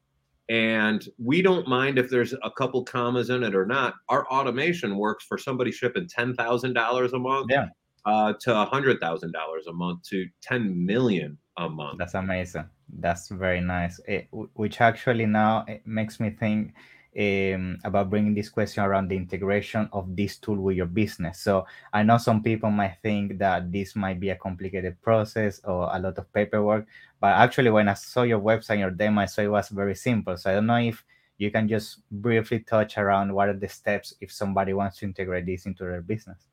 and 0.49 1.09
we 1.19 1.43
don't 1.43 1.69
mind 1.69 1.99
if 1.99 2.09
there's 2.09 2.33
a 2.43 2.51
couple 2.51 2.83
commas 2.85 3.31
in 3.31 3.43
it 3.43 3.55
or 3.55 3.67
not. 3.67 3.95
Our 4.09 4.27
automation 4.29 4.97
works 4.97 5.25
for 5.25 5.37
somebody 5.39 5.71
shipping 5.73 6.09
ten 6.09 6.35
thousand 6.35 6.73
dollars 6.75 7.13
a 7.13 7.19
month, 7.19 7.49
Yeah. 7.51 7.69
uh, 8.07 8.33
to 8.41 8.59
a 8.59 8.65
hundred 8.65 9.01
thousand 9.01 9.33
dollars 9.33 9.67
a 9.67 9.73
month 9.73 10.03
to 10.11 10.27
ten 10.41 10.85
million 10.87 11.37
a 11.59 11.69
month. 11.69 11.99
That's 11.99 12.15
amazing. 12.15 12.67
That's 13.01 13.29
very 13.29 13.61
nice. 13.61 14.01
It, 14.09 14.29
which 14.55 14.81
actually 14.81 15.27
now 15.27 15.65
it 15.69 15.87
makes 15.87 16.19
me 16.21 16.31
think 16.31 16.73
um, 17.19 17.79
about 17.85 18.11
bringing 18.11 18.35
this 18.35 18.49
question 18.49 18.85
around 18.85 19.09
the 19.09 19.17
integration 19.17 19.89
of 19.93 20.15
this 20.15 20.39
tool 20.39 20.57
with 20.57 20.77
your 20.77 20.87
business. 20.87 21.41
So 21.41 21.67
I 21.93 22.03
know 22.05 22.17
some 22.17 22.43
people 22.43 22.71
might 22.71 22.97
think 23.03 23.39
that 23.39 23.73
this 23.73 23.97
might 23.97 24.21
be 24.21 24.31
a 24.31 24.37
complicated 24.37 25.01
process 25.03 25.61
or 25.65 25.91
a 25.93 25.99
lot 25.99 26.17
of 26.17 26.33
paperwork, 26.33 26.87
but 27.21 27.35
actually, 27.35 27.71
when 27.71 27.89
I 27.89 27.95
saw 27.95 28.23
your 28.23 28.41
website, 28.41 28.79
your 28.79 28.91
demo, 28.91 29.23
I 29.23 29.27
saw 29.27 29.43
it 29.43 29.49
was 29.49 29.69
very 29.69 29.95
simple. 29.95 30.37
So 30.37 30.51
I 30.51 30.55
don't 30.55 30.67
know 30.67 30.77
if 30.77 31.05
you 31.39 31.51
can 31.51 31.69
just 31.69 32.09
briefly 32.11 32.61
touch 32.61 32.99
around 32.99 33.33
what 33.33 33.49
are 33.49 33.57
the 33.57 33.69
steps 33.69 34.15
if 34.21 34.33
somebody 34.33 34.73
wants 34.73 34.99
to 34.99 35.07
integrate 35.07 35.47
this 35.47 35.67
into 35.67 35.85
their 35.85 36.03
business. 36.03 36.49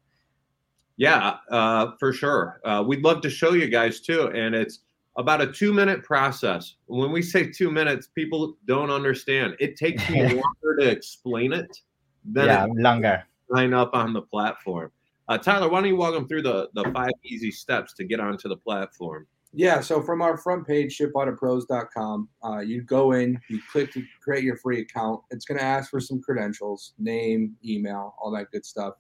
Yeah, 0.98 1.38
uh, 1.51 1.91
for 2.00 2.13
sure. 2.13 2.62
Uh, 2.63 2.84
we'd 2.88 3.03
love 3.03 3.22
to 3.22 3.29
show 3.29 3.53
you 3.53 3.67
guys 3.67 4.00
too. 4.00 4.29
And 4.34 4.55
it's 4.55 4.79
about 5.17 5.41
a 5.41 5.51
two 5.51 5.74
minute 5.74 6.03
process. 6.03 6.75
When 6.88 7.12
we 7.12 7.22
say 7.22 7.51
two 7.51 7.69
minutes, 7.72 8.07
people 8.07 8.55
don't 8.65 8.89
understand. 8.89 9.55
It 9.60 9.75
takes 9.75 10.07
me 10.10 10.22
longer 10.27 10.77
to 10.79 10.89
explain 10.89 11.53
it 11.53 11.77
than 12.24 12.48
yeah, 12.48 12.65
longer. 12.75 13.24
sign 13.53 13.74
up 13.74 13.91
on 13.93 14.13
the 14.13 14.22
platform. 14.22 14.91
Uh, 15.27 15.38
Tyler, 15.38 15.69
why 15.69 15.81
don't 15.81 15.89
you 15.89 15.95
walk 15.95 16.13
them 16.13 16.27
through 16.27 16.43
the, 16.43 16.69
the 16.75 16.84
five 16.91 17.12
easy 17.24 17.51
steps 17.51 17.93
to 17.93 18.03
get 18.03 18.19
onto 18.19 18.48
the 18.48 18.57
platform? 18.57 19.25
Yeah, 19.58 19.80
so 19.80 20.02
from 20.02 20.22
our 20.22 20.38
front 20.38 20.68
page, 20.68 20.98
shipauditpros.com, 20.98 22.28
uh, 22.44 22.60
you 22.60 22.82
go 22.82 23.14
in, 23.14 23.40
you 23.50 23.62
click 23.72 23.90
to 23.94 24.04
create 24.22 24.44
your 24.44 24.58
free 24.58 24.82
account. 24.82 25.22
It's 25.32 25.46
going 25.46 25.58
to 25.58 25.64
ask 25.64 25.90
for 25.90 26.02
some 26.02 26.22
credentials, 26.22 26.94
name, 27.00 27.56
email, 27.64 28.16
all 28.22 28.32
that 28.32 28.52
good 28.52 28.66
stuff. 28.66 28.96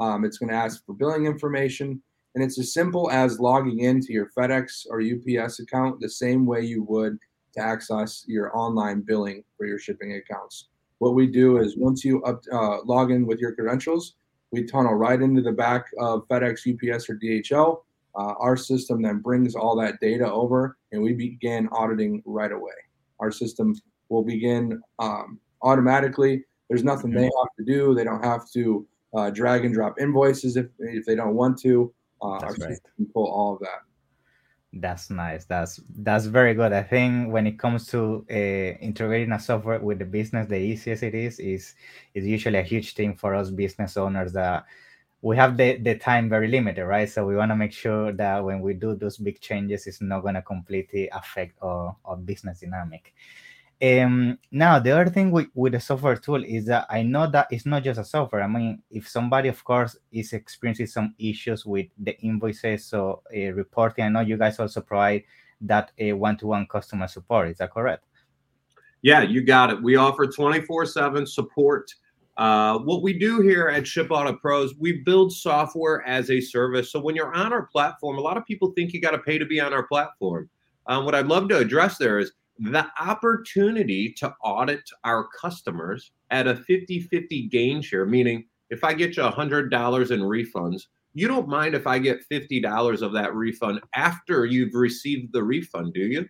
Um, 0.00 0.24
it's 0.24 0.36
going 0.38 0.50
to 0.50 0.56
ask 0.56 0.84
for 0.84 0.94
billing 0.94 1.26
information, 1.26 2.02
and 2.34 2.42
it's 2.42 2.58
as 2.58 2.74
simple 2.74 3.08
as 3.12 3.38
logging 3.38 3.80
into 3.80 4.12
your 4.12 4.30
FedEx 4.36 4.84
or 4.90 5.00
UPS 5.00 5.60
account 5.60 6.00
the 6.00 6.08
same 6.08 6.44
way 6.44 6.62
you 6.62 6.82
would 6.88 7.16
to 7.54 7.60
access 7.60 8.24
your 8.26 8.56
online 8.56 9.02
billing 9.02 9.44
for 9.56 9.64
your 9.64 9.78
shipping 9.78 10.14
accounts. 10.14 10.70
What 10.98 11.14
we 11.14 11.28
do 11.28 11.58
is 11.58 11.76
once 11.76 12.04
you 12.04 12.20
up, 12.24 12.42
uh, 12.52 12.78
log 12.84 13.12
in 13.12 13.26
with 13.26 13.38
your 13.38 13.54
credentials, 13.54 14.16
we 14.50 14.64
tunnel 14.64 14.94
right 14.94 15.22
into 15.22 15.40
the 15.40 15.52
back 15.52 15.86
of 16.00 16.26
FedEx, 16.26 16.66
UPS, 16.66 17.08
or 17.08 17.14
DHL. 17.14 17.82
Uh, 18.14 18.34
our 18.38 18.56
system 18.56 19.02
then 19.02 19.18
brings 19.18 19.54
all 19.54 19.76
that 19.76 20.00
data 20.00 20.30
over 20.30 20.76
and 20.92 21.02
we 21.02 21.12
begin 21.12 21.68
auditing 21.72 22.22
right 22.26 22.52
away. 22.52 22.72
Our 23.20 23.30
system 23.30 23.74
will 24.08 24.24
begin 24.24 24.80
um, 24.98 25.38
automatically. 25.62 26.44
There's 26.68 26.84
nothing 26.84 27.10
they 27.10 27.24
have 27.24 27.54
to 27.58 27.64
do. 27.64 27.94
They 27.94 28.04
don't 28.04 28.24
have 28.24 28.50
to 28.52 28.86
uh, 29.14 29.30
drag 29.30 29.64
and 29.64 29.74
drop 29.74 30.00
invoices 30.00 30.56
if, 30.56 30.66
if 30.78 31.04
they 31.04 31.14
don't 31.14 31.34
want 31.34 31.58
to. 31.60 31.92
Uh, 32.22 32.26
our 32.26 32.40
That's 32.40 32.58
right. 32.58 32.68
system 32.70 32.90
can 32.96 33.06
pull 33.06 33.26
all 33.26 33.54
of 33.54 33.60
that. 33.60 33.80
That's 34.72 35.10
nice. 35.10 35.46
That's 35.46 35.80
that's 35.98 36.26
very 36.26 36.54
good. 36.54 36.72
I 36.72 36.84
think 36.84 37.32
when 37.32 37.44
it 37.44 37.58
comes 37.58 37.88
to 37.88 38.24
uh, 38.30 38.34
integrating 38.34 39.32
a 39.32 39.40
software 39.40 39.80
with 39.80 39.98
the 39.98 40.04
business, 40.04 40.46
the 40.46 40.58
easiest 40.58 41.02
it 41.02 41.14
is 41.14 41.40
is 41.40 41.74
is 42.14 42.24
usually 42.24 42.58
a 42.60 42.62
huge 42.62 42.94
thing 42.94 43.16
for 43.16 43.34
us 43.34 43.50
business 43.50 43.96
owners 43.96 44.32
that 44.34 44.64
we 45.22 45.36
have 45.36 45.56
the, 45.56 45.76
the 45.76 45.96
time 45.96 46.28
very 46.28 46.48
limited, 46.48 46.84
right? 46.84 47.08
So 47.08 47.26
we 47.26 47.36
want 47.36 47.50
to 47.50 47.56
make 47.56 47.72
sure 47.72 48.12
that 48.12 48.42
when 48.42 48.60
we 48.60 48.74
do 48.74 48.94
those 48.94 49.18
big 49.18 49.40
changes, 49.40 49.86
it's 49.86 50.00
not 50.00 50.22
going 50.22 50.34
to 50.34 50.42
completely 50.42 51.08
affect 51.10 51.58
our, 51.60 51.96
our 52.04 52.16
business 52.16 52.60
dynamic. 52.60 53.12
Um, 53.82 54.38
now 54.50 54.78
the 54.78 54.90
other 54.90 55.08
thing 55.10 55.30
with, 55.30 55.48
with 55.54 55.72
the 55.72 55.80
software 55.80 56.16
tool 56.16 56.44
is 56.44 56.66
that 56.66 56.86
I 56.90 57.02
know 57.02 57.30
that 57.30 57.48
it's 57.50 57.64
not 57.64 57.82
just 57.82 58.00
a 58.00 58.04
software. 58.04 58.42
I 58.42 58.46
mean, 58.46 58.82
if 58.90 59.08
somebody, 59.08 59.48
of 59.48 59.62
course, 59.64 59.96
is 60.12 60.32
experiencing 60.32 60.86
some 60.86 61.14
issues 61.18 61.64
with 61.64 61.86
the 61.98 62.18
invoices, 62.20 62.84
so 62.84 63.22
uh, 63.34 63.52
reporting, 63.52 64.04
I 64.04 64.08
know 64.08 64.20
you 64.20 64.36
guys 64.36 64.58
also 64.58 64.82
provide 64.82 65.24
that 65.62 65.92
uh, 66.00 66.16
one-to-one 66.16 66.66
customer 66.66 67.08
support. 67.08 67.48
Is 67.48 67.58
that 67.58 67.72
correct? 67.72 68.04
Yeah, 69.02 69.22
you 69.22 69.42
got 69.42 69.70
it. 69.70 69.82
We 69.82 69.96
offer 69.96 70.26
24 70.26 70.86
7 70.86 71.26
support. 71.26 71.94
Uh, 72.40 72.78
what 72.78 73.02
we 73.02 73.12
do 73.12 73.42
here 73.42 73.68
at 73.68 73.86
Ship 73.86 74.06
Audit 74.10 74.40
Pros, 74.40 74.74
we 74.78 75.02
build 75.02 75.30
software 75.30 76.02
as 76.08 76.30
a 76.30 76.40
service. 76.40 76.90
So 76.90 76.98
when 76.98 77.14
you're 77.14 77.34
on 77.34 77.52
our 77.52 77.66
platform, 77.66 78.16
a 78.16 78.22
lot 78.22 78.38
of 78.38 78.46
people 78.46 78.72
think 78.72 78.94
you 78.94 79.00
got 79.00 79.10
to 79.10 79.18
pay 79.18 79.36
to 79.36 79.44
be 79.44 79.60
on 79.60 79.74
our 79.74 79.82
platform. 79.82 80.48
Um, 80.86 81.04
what 81.04 81.14
I'd 81.14 81.26
love 81.26 81.50
to 81.50 81.58
address 81.58 81.98
there 81.98 82.18
is 82.18 82.32
the 82.58 82.86
opportunity 82.98 84.14
to 84.14 84.34
audit 84.42 84.80
our 85.04 85.28
customers 85.38 86.12
at 86.30 86.46
a 86.46 86.56
50 86.56 87.00
50 87.00 87.48
gain 87.48 87.82
share, 87.82 88.06
meaning 88.06 88.46
if 88.70 88.84
I 88.84 88.94
get 88.94 89.18
you 89.18 89.22
$100 89.22 90.10
in 90.10 90.20
refunds, 90.20 90.86
you 91.12 91.28
don't 91.28 91.46
mind 91.46 91.74
if 91.74 91.86
I 91.86 91.98
get 91.98 92.26
$50 92.26 93.02
of 93.02 93.12
that 93.12 93.34
refund 93.34 93.82
after 93.94 94.46
you've 94.46 94.74
received 94.74 95.34
the 95.34 95.44
refund, 95.44 95.92
do 95.92 96.06
you? 96.06 96.26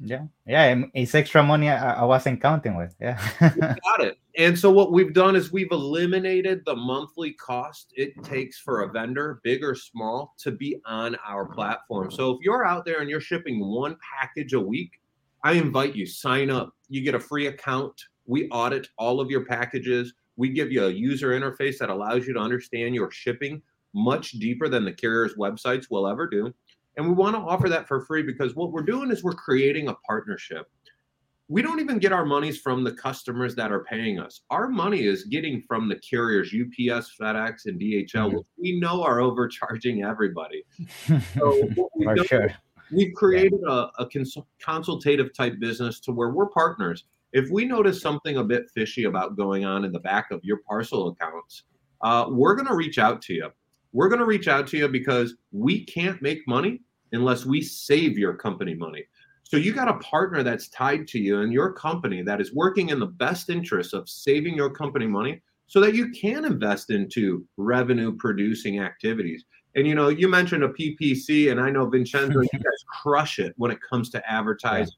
Yeah, 0.00 0.24
yeah, 0.46 0.82
it's 0.92 1.14
extra 1.14 1.42
money 1.42 1.68
I, 1.68 2.00
I 2.00 2.04
wasn't 2.04 2.42
counting 2.42 2.76
with. 2.76 2.94
Yeah, 3.00 3.20
Got 3.40 4.00
it. 4.00 4.18
And 4.36 4.58
so 4.58 4.70
what 4.70 4.92
we've 4.92 5.14
done 5.14 5.36
is 5.36 5.52
we've 5.52 5.70
eliminated 5.70 6.62
the 6.66 6.74
monthly 6.74 7.32
cost 7.34 7.92
it 7.96 8.12
takes 8.24 8.58
for 8.58 8.82
a 8.82 8.90
vendor, 8.90 9.40
big 9.44 9.62
or 9.62 9.74
small, 9.76 10.34
to 10.38 10.50
be 10.50 10.80
on 10.84 11.16
our 11.26 11.46
platform. 11.46 12.10
So 12.10 12.32
if 12.32 12.38
you're 12.42 12.64
out 12.64 12.84
there 12.84 13.00
and 13.00 13.08
you're 13.08 13.20
shipping 13.20 13.64
one 13.64 13.96
package 14.18 14.52
a 14.52 14.60
week, 14.60 15.00
I 15.44 15.52
invite 15.52 15.94
you 15.94 16.06
sign 16.06 16.50
up. 16.50 16.74
You 16.88 17.02
get 17.02 17.14
a 17.14 17.20
free 17.20 17.46
account. 17.46 18.00
We 18.26 18.48
audit 18.48 18.88
all 18.98 19.20
of 19.20 19.30
your 19.30 19.44
packages. 19.44 20.12
We 20.36 20.48
give 20.48 20.72
you 20.72 20.86
a 20.86 20.90
user 20.90 21.30
interface 21.38 21.78
that 21.78 21.90
allows 21.90 22.26
you 22.26 22.34
to 22.34 22.40
understand 22.40 22.94
your 22.94 23.10
shipping 23.12 23.62
much 23.94 24.32
deeper 24.32 24.68
than 24.68 24.84
the 24.84 24.92
carrier's 24.92 25.34
websites 25.34 25.86
will 25.88 26.08
ever 26.08 26.26
do. 26.26 26.52
And 26.96 27.06
we 27.06 27.12
want 27.12 27.34
to 27.36 27.40
offer 27.40 27.68
that 27.68 27.88
for 27.88 28.00
free 28.02 28.22
because 28.22 28.54
what 28.54 28.72
we're 28.72 28.82
doing 28.82 29.10
is 29.10 29.22
we're 29.24 29.32
creating 29.32 29.88
a 29.88 29.94
partnership 30.06 30.66
we 31.48 31.60
don't 31.60 31.78
even 31.78 31.98
get 31.98 32.10
our 32.10 32.24
monies 32.24 32.58
from 32.58 32.82
the 32.84 32.92
customers 32.92 33.54
that 33.54 33.70
are 33.70 33.84
paying 33.84 34.18
us. 34.18 34.40
Our 34.48 34.66
money 34.66 35.02
is 35.04 35.24
getting 35.24 35.62
from 35.68 35.90
the 35.90 35.96
carriers, 35.96 36.54
UPS, 36.54 37.14
FedEx, 37.20 37.66
and 37.66 37.78
DHL, 37.78 38.30
Mhm. 38.30 38.34
which 38.38 38.46
we 38.56 38.80
know 38.80 39.02
are 39.02 39.20
overcharging 39.28 40.02
everybody. 40.02 40.64
So 41.34 41.68
we've 41.94 42.16
done- 42.16 42.26
sure. 42.26 42.54
we've 42.90 43.12
created 43.14 43.60
a, 43.68 43.90
a 43.98 44.08
cons- 44.10 44.38
consultative 44.58 45.34
type 45.34 45.58
business 45.60 46.00
to 46.00 46.12
where 46.12 46.30
we're 46.30 46.48
partners. 46.48 47.04
If 47.34 47.50
we 47.50 47.66
notice 47.66 48.00
something 48.00 48.38
a 48.38 48.42
bit 48.44 48.70
fishy 48.74 49.04
about 49.04 49.36
going 49.36 49.66
on 49.66 49.84
in 49.84 49.92
the 49.92 50.00
back 50.00 50.30
of 50.30 50.42
your 50.44 50.60
parcel 50.66 51.08
accounts, 51.08 51.64
uh, 52.00 52.24
we're 52.30 52.54
going 52.54 52.68
to 52.68 52.74
reach 52.74 52.98
out 52.98 53.20
to 53.20 53.34
you. 53.34 53.50
We're 53.94 54.08
going 54.08 54.18
to 54.18 54.26
reach 54.26 54.48
out 54.48 54.66
to 54.68 54.76
you 54.76 54.88
because 54.88 55.36
we 55.52 55.84
can't 55.86 56.20
make 56.20 56.46
money 56.46 56.82
unless 57.12 57.46
we 57.46 57.62
save 57.62 58.18
your 58.18 58.34
company 58.34 58.74
money. 58.74 59.04
So 59.44 59.56
you 59.56 59.72
got 59.72 59.88
a 59.88 59.98
partner 59.98 60.42
that's 60.42 60.68
tied 60.68 61.06
to 61.08 61.18
you 61.20 61.40
and 61.40 61.52
your 61.52 61.72
company 61.72 62.20
that 62.22 62.40
is 62.40 62.52
working 62.52 62.88
in 62.88 62.98
the 62.98 63.06
best 63.06 63.50
interest 63.50 63.94
of 63.94 64.08
saving 64.08 64.56
your 64.56 64.68
company 64.68 65.06
money 65.06 65.40
so 65.68 65.80
that 65.80 65.94
you 65.94 66.10
can 66.10 66.44
invest 66.44 66.90
into 66.90 67.46
revenue 67.56 68.16
producing 68.16 68.80
activities. 68.80 69.44
And 69.76 69.86
you 69.86 69.94
know, 69.94 70.08
you 70.08 70.28
mentioned 70.28 70.64
a 70.64 70.68
PPC, 70.68 71.50
and 71.50 71.60
I 71.60 71.70
know 71.70 71.86
Vincenzo, 71.86 72.40
you 72.40 72.48
guys 72.52 72.84
crush 73.02 73.38
it 73.38 73.54
when 73.56 73.70
it 73.70 73.78
comes 73.80 74.10
to 74.10 74.30
advertising. 74.30 74.94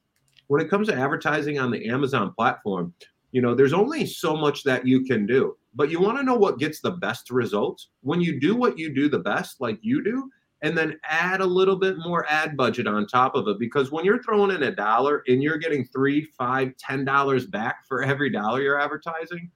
When 0.48 0.60
it 0.60 0.70
comes 0.70 0.88
to 0.88 0.94
advertising 0.94 1.58
on 1.58 1.70
the 1.70 1.88
Amazon 1.88 2.32
platform, 2.32 2.94
you 3.32 3.42
know, 3.42 3.54
there's 3.54 3.72
only 3.72 4.06
so 4.06 4.36
much 4.36 4.62
that 4.64 4.86
you 4.86 5.04
can 5.04 5.26
do. 5.26 5.56
But 5.76 5.90
you 5.90 6.00
want 6.00 6.16
to 6.18 6.24
know 6.24 6.34
what 6.34 6.58
gets 6.58 6.80
the 6.80 6.92
best 6.92 7.30
results? 7.30 7.90
When 8.00 8.20
you 8.20 8.40
do 8.40 8.56
what 8.56 8.78
you 8.78 8.92
do 8.94 9.08
the 9.08 9.18
best, 9.18 9.60
like 9.60 9.78
you 9.82 10.02
do, 10.02 10.30
and 10.62 10.76
then 10.76 10.98
add 11.04 11.42
a 11.42 11.46
little 11.46 11.76
bit 11.76 11.96
more 11.98 12.24
ad 12.30 12.56
budget 12.56 12.86
on 12.86 13.06
top 13.06 13.34
of 13.34 13.46
it. 13.46 13.58
Because 13.58 13.92
when 13.92 14.04
you're 14.04 14.22
throwing 14.22 14.50
in 14.50 14.62
a 14.62 14.74
dollar 14.74 15.22
and 15.28 15.42
you're 15.42 15.58
getting 15.58 15.84
three, 15.84 16.24
five, 16.38 16.72
ten 16.78 17.04
dollars 17.04 17.46
back 17.46 17.86
for 17.86 18.02
every 18.02 18.30
dollar 18.30 18.62
you're 18.62 18.80
advertising, 18.80 19.50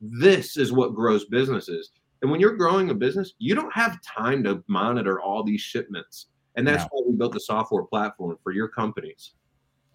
this 0.00 0.58
is 0.58 0.72
what 0.72 0.94
grows 0.94 1.24
businesses. 1.24 1.90
And 2.20 2.30
when 2.30 2.38
you're 2.38 2.56
growing 2.56 2.90
a 2.90 2.94
business, 2.94 3.32
you 3.38 3.54
don't 3.54 3.72
have 3.72 3.98
time 4.02 4.44
to 4.44 4.62
monitor 4.68 5.20
all 5.20 5.42
these 5.42 5.62
shipments. 5.62 6.26
And 6.54 6.68
that's 6.68 6.84
No. 6.84 6.88
why 6.92 7.10
we 7.10 7.16
built 7.16 7.32
the 7.32 7.40
software 7.40 7.84
platform 7.84 8.36
for 8.44 8.52
your 8.52 8.68
companies. 8.68 9.32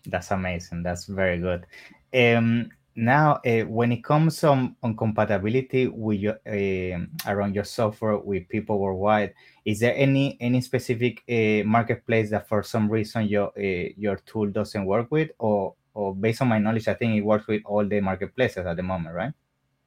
That's 0.07 0.31
amazing. 0.31 0.81
That's 0.83 1.05
very 1.05 1.37
good. 1.37 1.67
Um, 2.13 2.69
now, 2.97 3.39
uh, 3.45 3.61
when 3.61 3.91
it 3.91 4.03
comes 4.03 4.43
on, 4.43 4.75
on 4.81 4.97
compatibility 4.97 5.87
with 5.87 6.19
your 6.19 6.39
um 6.47 7.09
around 7.27 7.53
your 7.53 7.63
software 7.63 8.17
with 8.17 8.49
people 8.49 8.79
worldwide, 8.79 9.35
is 9.65 9.79
there 9.79 9.93
any 9.95 10.35
any 10.41 10.61
specific 10.61 11.23
uh, 11.29 11.63
marketplace 11.63 12.31
that 12.31 12.47
for 12.47 12.63
some 12.63 12.89
reason 12.89 13.27
your 13.27 13.49
uh, 13.55 13.89
your 13.95 14.15
tool 14.25 14.47
doesn't 14.47 14.83
work 14.83 15.11
with, 15.11 15.29
or 15.37 15.75
or 15.93 16.15
based 16.15 16.41
on 16.41 16.47
my 16.47 16.57
knowledge, 16.57 16.87
I 16.87 16.95
think 16.95 17.15
it 17.15 17.21
works 17.21 17.45
with 17.45 17.61
all 17.65 17.85
the 17.85 18.01
marketplaces 18.01 18.65
at 18.65 18.75
the 18.75 18.83
moment, 18.83 19.13
right? 19.13 19.33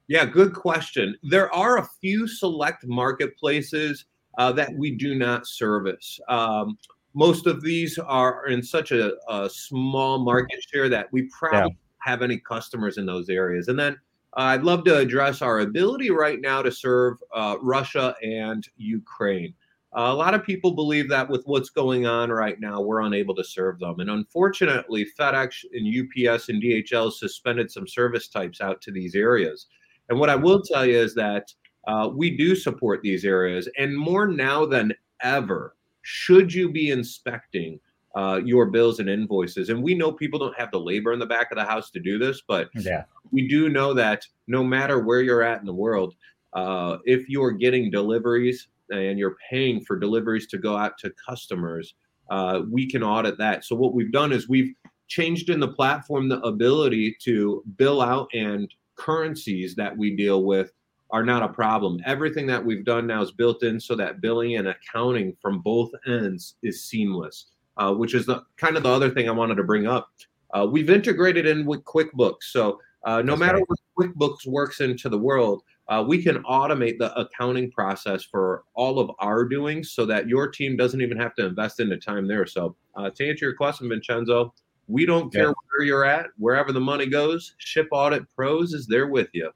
Yeah, 0.07 0.25
good 0.25 0.53
question. 0.53 1.17
There 1.21 1.53
are 1.53 1.79
a 1.79 1.89
few 1.99 2.27
select 2.29 2.85
marketplaces 2.87 4.05
uh, 4.37 4.53
that 4.53 4.73
we 4.73 4.91
do 4.95 5.15
not 5.15 5.47
service. 5.47 6.17
Um, 6.29 6.77
most 7.13 7.45
of 7.45 7.61
these 7.61 7.99
are 7.99 8.47
in 8.47 8.63
such 8.63 8.93
a, 8.93 9.13
a 9.29 9.49
small 9.49 10.19
market 10.19 10.63
share 10.71 10.87
that 10.87 11.11
we 11.11 11.29
probably. 11.37 11.75
Have 12.01 12.21
any 12.21 12.37
customers 12.37 12.97
in 12.97 13.05
those 13.05 13.29
areas. 13.29 13.67
And 13.67 13.79
then 13.79 13.93
uh, 14.37 14.41
I'd 14.41 14.63
love 14.63 14.83
to 14.85 14.97
address 14.97 15.41
our 15.41 15.59
ability 15.59 16.09
right 16.09 16.39
now 16.39 16.61
to 16.61 16.71
serve 16.71 17.17
uh, 17.33 17.57
Russia 17.61 18.15
and 18.23 18.67
Ukraine. 18.77 19.53
Uh, 19.93 20.07
a 20.07 20.13
lot 20.13 20.33
of 20.33 20.45
people 20.45 20.71
believe 20.71 21.09
that 21.09 21.29
with 21.29 21.43
what's 21.45 21.69
going 21.69 22.05
on 22.05 22.29
right 22.29 22.61
now, 22.61 22.79
we're 22.79 23.01
unable 23.01 23.35
to 23.35 23.43
serve 23.43 23.77
them. 23.79 23.99
And 23.99 24.09
unfortunately, 24.09 25.05
FedEx 25.19 25.65
and 25.73 25.85
UPS 25.85 26.47
and 26.47 26.63
DHL 26.63 27.11
suspended 27.11 27.69
some 27.69 27.87
service 27.87 28.29
types 28.29 28.61
out 28.61 28.81
to 28.83 28.91
these 28.91 29.15
areas. 29.15 29.67
And 30.09 30.17
what 30.17 30.29
I 30.29 30.35
will 30.35 30.61
tell 30.61 30.85
you 30.85 30.97
is 30.97 31.13
that 31.15 31.53
uh, 31.87 32.09
we 32.13 32.37
do 32.37 32.55
support 32.55 33.01
these 33.01 33.25
areas. 33.25 33.67
And 33.77 33.97
more 33.97 34.27
now 34.27 34.65
than 34.65 34.93
ever, 35.21 35.75
should 36.03 36.53
you 36.53 36.71
be 36.71 36.91
inspecting 36.91 37.79
uh, 38.15 38.41
your 38.43 38.67
bills 38.67 38.99
and 38.99 39.09
invoices. 39.09 39.69
And 39.69 39.81
we 39.81 39.95
know 39.95 40.11
people 40.11 40.39
don't 40.39 40.57
have 40.57 40.71
the 40.71 40.79
labor 40.79 41.13
in 41.13 41.19
the 41.19 41.25
back 41.25 41.51
of 41.51 41.57
the 41.57 41.65
house 41.65 41.89
to 41.91 41.99
do 41.99 42.17
this, 42.17 42.41
but 42.47 42.69
yeah. 42.75 43.03
we 43.31 43.47
do 43.47 43.69
know 43.69 43.93
that 43.93 44.25
no 44.47 44.63
matter 44.63 44.99
where 44.99 45.21
you're 45.21 45.43
at 45.43 45.59
in 45.59 45.65
the 45.65 45.73
world, 45.73 46.15
uh, 46.53 46.97
if 47.05 47.29
you're 47.29 47.51
getting 47.51 47.89
deliveries 47.89 48.67
and 48.89 49.17
you're 49.17 49.37
paying 49.49 49.81
for 49.81 49.97
deliveries 49.97 50.47
to 50.47 50.57
go 50.57 50.75
out 50.75 50.97
to 50.99 51.11
customers, 51.27 51.95
uh, 52.29 52.61
we 52.69 52.89
can 52.89 53.03
audit 53.03 53.37
that. 53.37 53.63
So 53.63 53.75
what 53.75 53.93
we've 53.93 54.11
done 54.11 54.31
is 54.31 54.49
we've 54.49 54.73
changed 55.07 55.49
in 55.49 55.59
the 55.59 55.67
platform 55.67 56.29
the 56.29 56.39
ability 56.41 57.17
to 57.21 57.63
bill 57.77 58.01
out 58.01 58.29
and 58.33 58.73
currencies 58.95 59.75
that 59.75 59.97
we 59.97 60.15
deal 60.15 60.43
with 60.43 60.71
are 61.11 61.23
not 61.23 61.43
a 61.43 61.49
problem. 61.49 61.99
Everything 62.05 62.47
that 62.47 62.63
we've 62.63 62.85
done 62.85 63.07
now 63.07 63.21
is 63.21 63.31
built 63.31 63.63
in 63.63 63.79
so 63.79 63.95
that 63.95 64.21
billing 64.21 64.55
and 64.55 64.69
accounting 64.69 65.35
from 65.41 65.59
both 65.59 65.91
ends 66.07 66.55
is 66.63 66.85
seamless, 66.85 67.47
uh, 67.81 67.91
which 67.91 68.13
is 68.13 68.27
the 68.27 68.43
kind 68.57 68.77
of 68.77 68.83
the 68.83 68.89
other 68.89 69.09
thing 69.09 69.27
I 69.27 69.31
wanted 69.31 69.55
to 69.55 69.63
bring 69.63 69.87
up. 69.87 70.09
Uh, 70.53 70.67
we've 70.69 70.89
integrated 70.89 71.47
in 71.47 71.65
with 71.65 71.83
QuickBooks. 71.83 72.43
So 72.51 72.79
uh, 73.05 73.21
no 73.23 73.31
That's 73.31 73.39
matter 73.39 73.57
right. 73.57 73.67
where 73.95 74.09
QuickBooks 74.09 74.45
works 74.45 74.81
into 74.81 75.09
the 75.09 75.17
world, 75.17 75.63
uh, 75.87 76.03
we 76.07 76.21
can 76.21 76.43
automate 76.43 76.99
the 76.99 77.13
accounting 77.19 77.71
process 77.71 78.23
for 78.23 78.63
all 78.75 78.99
of 78.99 79.09
our 79.17 79.45
doings 79.45 79.93
so 79.93 80.05
that 80.05 80.27
your 80.27 80.47
team 80.47 80.77
doesn't 80.77 81.01
even 81.01 81.17
have 81.17 81.33
to 81.35 81.45
invest 81.47 81.79
into 81.79 81.97
time 81.97 82.27
there. 82.27 82.45
So, 82.45 82.75
uh, 82.95 83.09
to 83.09 83.29
answer 83.29 83.45
your 83.45 83.55
question, 83.55 83.89
Vincenzo, 83.89 84.53
we 84.87 85.05
don't 85.05 85.33
care 85.33 85.47
yeah. 85.47 85.53
where 85.71 85.85
you're 85.85 86.05
at, 86.05 86.27
wherever 86.37 86.71
the 86.71 86.79
money 86.79 87.07
goes. 87.07 87.55
Ship 87.57 87.87
Audit 87.91 88.23
Pros 88.35 88.73
is 88.73 88.85
there 88.85 89.07
with 89.07 89.29
you. 89.33 89.51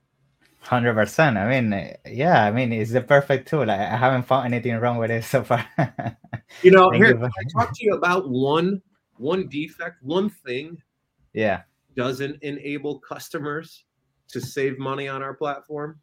Hundred 0.66 0.96
percent. 0.96 1.38
I 1.38 1.62
mean, 1.62 1.96
yeah. 2.08 2.44
I 2.44 2.52
mean, 2.52 2.74
it's 2.74 2.92
the 2.92 3.02
perfect 3.02 3.48
tool. 3.48 3.70
I, 3.70 3.76
I 3.76 3.98
haven't 3.98 4.24
found 4.24 4.52
anything 4.52 4.76
wrong 4.80 4.98
with 4.98 5.12
it 5.12 5.24
so 5.24 5.44
far. 5.44 5.64
you 6.64 6.72
know, 6.72 6.90
here 6.90 7.16
you. 7.16 7.24
I 7.24 7.44
talk 7.54 7.72
to 7.78 7.86
you 7.86 7.94
about 7.94 8.30
one 8.30 8.82
one 9.18 9.48
defect, 9.48 10.02
one 10.02 10.30
thing. 10.30 10.78
Yeah. 11.34 11.62
Doesn't 11.96 12.42
enable 12.42 13.00
customers 13.00 13.86
to 14.30 14.42
save 14.42 14.80
money 14.80 15.08
on 15.08 15.22
our 15.22 15.36
platform. 15.36 16.00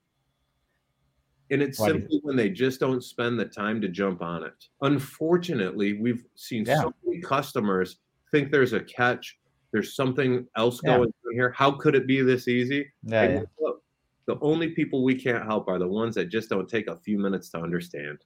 And 1.50 1.60
it's 1.60 1.80
Why 1.80 1.88
simply 1.88 2.20
when 2.22 2.36
they 2.36 2.48
just 2.48 2.78
don't 2.78 3.02
spend 3.02 3.38
the 3.38 3.44
time 3.44 3.80
to 3.80 3.88
jump 3.88 4.22
on 4.22 4.44
it. 4.44 4.54
Unfortunately, 4.80 5.94
we've 5.94 6.24
seen 6.34 6.64
yeah. 6.64 6.82
so 6.82 6.94
many 7.04 7.20
customers 7.20 7.98
think 8.30 8.50
there's 8.50 8.72
a 8.72 8.80
catch. 8.80 9.38
There's 9.72 9.96
something 9.96 10.46
else 10.56 10.80
yeah. 10.84 10.98
going 10.98 11.08
on 11.08 11.34
here. 11.34 11.52
How 11.56 11.72
could 11.72 11.94
it 11.94 12.06
be 12.06 12.22
this 12.22 12.46
easy? 12.48 12.86
Yeah, 13.02 13.42
the 14.26 14.36
only 14.40 14.68
people 14.70 15.02
we 15.02 15.14
can't 15.14 15.44
help 15.44 15.68
are 15.68 15.78
the 15.78 15.88
ones 15.88 16.14
that 16.14 16.26
just 16.26 16.50
don't 16.50 16.68
take 16.68 16.86
a 16.88 16.96
few 16.96 17.18
minutes 17.18 17.48
to 17.50 17.58
understand. 17.58 18.18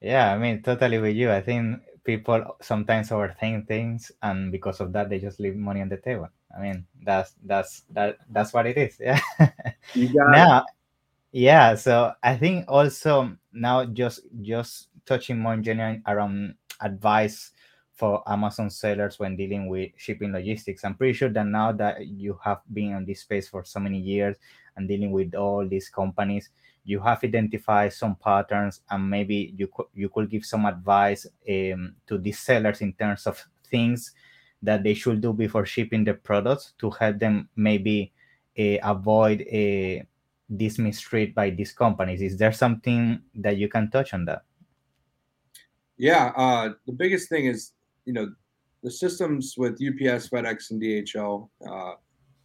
Yeah, 0.00 0.32
I 0.32 0.38
mean, 0.38 0.62
totally 0.62 0.98
with 0.98 1.14
you. 1.14 1.30
I 1.30 1.40
think 1.40 1.80
people 2.04 2.56
sometimes 2.60 3.10
overthink 3.10 3.68
things, 3.68 4.10
and 4.22 4.50
because 4.50 4.80
of 4.80 4.92
that, 4.92 5.08
they 5.08 5.20
just 5.20 5.38
leave 5.38 5.54
money 5.54 5.80
on 5.80 5.88
the 5.88 5.96
table. 5.96 6.28
I 6.56 6.60
mean, 6.60 6.86
that's 7.02 7.34
that's 7.44 7.82
that 7.90 8.18
that's 8.30 8.52
what 8.52 8.66
it 8.66 8.76
is. 8.76 9.00
Yeah. 9.94 10.24
Now, 10.30 10.58
it 10.58 10.64
yeah 11.32 11.74
so 11.74 12.12
i 12.22 12.36
think 12.36 12.66
also 12.68 13.34
now 13.52 13.84
just 13.86 14.20
just 14.42 14.88
touching 15.06 15.38
more 15.38 15.54
in 15.54 15.62
general 15.64 15.98
around 16.06 16.54
advice 16.82 17.51
for 18.02 18.28
amazon 18.28 18.68
sellers 18.68 19.20
when 19.20 19.36
dealing 19.36 19.68
with 19.68 19.92
shipping 19.96 20.32
logistics 20.32 20.84
i'm 20.84 20.96
pretty 20.96 21.12
sure 21.12 21.28
that 21.28 21.46
now 21.46 21.70
that 21.70 22.04
you 22.04 22.36
have 22.42 22.58
been 22.72 22.96
in 22.96 23.04
this 23.04 23.20
space 23.20 23.48
for 23.48 23.64
so 23.64 23.78
many 23.78 23.96
years 23.96 24.34
and 24.76 24.88
dealing 24.88 25.12
with 25.12 25.36
all 25.36 25.64
these 25.68 25.88
companies 25.88 26.50
you 26.82 26.98
have 26.98 27.22
identified 27.22 27.92
some 27.92 28.16
patterns 28.16 28.80
and 28.90 29.08
maybe 29.08 29.54
you 29.56 29.68
could 29.68 29.86
you 29.94 30.08
could 30.08 30.28
give 30.28 30.44
some 30.44 30.66
advice 30.66 31.28
um, 31.48 31.94
to 32.04 32.18
these 32.18 32.40
sellers 32.40 32.80
in 32.80 32.92
terms 32.94 33.24
of 33.24 33.40
things 33.70 34.10
that 34.60 34.82
they 34.82 34.94
should 34.94 35.20
do 35.20 35.32
before 35.32 35.64
shipping 35.64 36.02
the 36.02 36.14
products 36.14 36.74
to 36.80 36.90
help 36.90 37.20
them 37.20 37.48
maybe 37.54 38.12
uh, 38.58 38.78
avoid 38.82 39.42
a 39.42 40.00
uh, 40.00 40.02
this 40.48 40.76
mistreated 40.76 41.34
by 41.34 41.48
these 41.50 41.72
companies. 41.72 42.20
Is 42.20 42.36
there 42.36 42.52
something 42.52 43.22
that 43.36 43.56
you 43.56 43.68
can 43.68 43.90
touch 43.90 44.12
on 44.12 44.26
that? 44.26 44.42
Yeah, 45.96 46.32
uh, 46.36 46.74
the 46.84 46.92
biggest 46.92 47.30
thing 47.30 47.46
is 47.46 47.72
you 48.04 48.12
know 48.12 48.30
the 48.82 48.90
systems 48.90 49.54
with 49.56 49.74
UPS, 49.74 50.28
FedEx, 50.28 50.70
and 50.70 50.82
DHL 50.82 51.48
uh, 51.68 51.92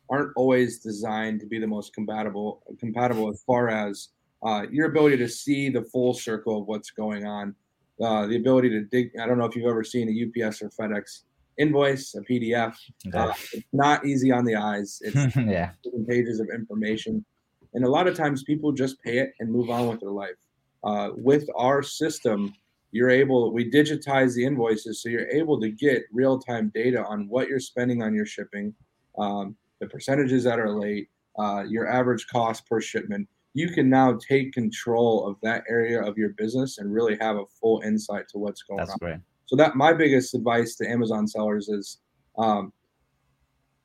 aren't 0.10 0.32
always 0.36 0.80
designed 0.80 1.39
to 1.39 1.46
be 1.48 1.60
the 1.60 1.67
most 1.67 1.93
compatible 1.93 2.63
compatible 2.80 3.30
as 3.30 3.43
far 3.46 3.70
as 3.70 4.10
uh, 4.46 4.65
your 4.72 4.88
ability 4.88 5.17
to 5.17 5.28
see 5.28 5.70
the 5.70 5.84
full 5.84 6.13
circle 6.13 6.62
of 6.62 6.67
what's 6.67 6.91
going 6.91 7.26
on, 7.26 7.56
uh, 8.04 8.28
the 8.28 8.36
ability 8.36 8.70
to 8.70 8.82
dig. 8.82 9.12
I 9.22 9.26
don't 9.26 9.38
know 9.38 9.46
if 9.46 9.56
you've 9.56 9.70
ever 9.70 9.84
seen 9.84 10.10
a 10.10 10.46
UPS 10.46 10.62
or 10.62 10.70
FedEx 10.70 11.24
invoice, 11.58 12.13
a 12.15 12.22
PDF. 12.22 12.76
Uh, 13.13 13.34
it's 13.54 13.67
not 13.74 14.06
easy 14.06 14.32
on 14.32 14.46
the 14.46 14.56
eyes. 14.56 15.02
It's 15.06 15.36
yeah. 15.36 15.72
pages 16.08 16.39
of 16.39 16.48
information. 16.54 17.26
And 17.74 17.84
a 17.84 17.89
lot 17.89 18.08
of 18.08 18.15
times 18.15 18.43
people 18.43 18.72
just 18.72 19.02
pay 19.04 19.20
it 19.20 19.34
and 19.39 19.52
move 19.52 19.70
on 19.70 19.88
with 19.88 20.00
their 20.00 20.12
life. 20.12 20.36
Uh, 20.84 21.10
with 21.15 21.48
our 21.58 21.82
system, 21.82 22.54
you're 22.91 23.10
able, 23.10 23.52
we 23.52 23.69
digitize 23.69 24.36
the 24.36 24.45
invoices 24.45 25.02
so 25.02 25.10
you're 25.10 25.30
able 25.30 25.60
to 25.60 25.69
get 25.69 26.04
real 26.12 26.39
time 26.39 26.71
data 26.73 27.04
on 27.06 27.28
what 27.28 27.47
you're 27.47 27.60
spending 27.60 28.02
on 28.02 28.13
your 28.13 28.26
shipping, 28.26 28.73
um, 29.17 29.56
the 29.80 29.88
percentages 29.88 30.43
that 30.45 30.60
are 30.60 30.71
late, 30.71 31.10
uh, 31.38 31.63
your 31.67 31.88
average 31.88 32.28
cost 32.28 32.65
per 32.67 32.82
shipment. 32.82 33.28
You 33.54 33.69
can 33.69 33.89
now 33.89 34.17
take 34.17 34.54
control 34.54 35.28
of 35.28 35.38
that 35.41 35.63
area 35.69 36.02
of 36.02 36.17
your 36.17 36.30
business 36.30 36.78
and 36.78 36.93
really 36.93 37.17
have 37.19 37.38
a 37.38 37.45
full 37.60 37.82
insight 37.82 38.28
to 38.30 38.38
what's 38.38 38.63
going 38.63 38.78
That's 38.78 38.91
on. 38.91 38.97
Great. 39.00 39.17
So 39.45 39.56
that 39.56 39.76
my 39.76 39.93
biggest 39.93 40.34
advice 40.36 40.76
to 40.76 40.89
Amazon 40.89 41.28
sellers 41.28 41.69
is 41.69 42.00
um, 42.38 42.71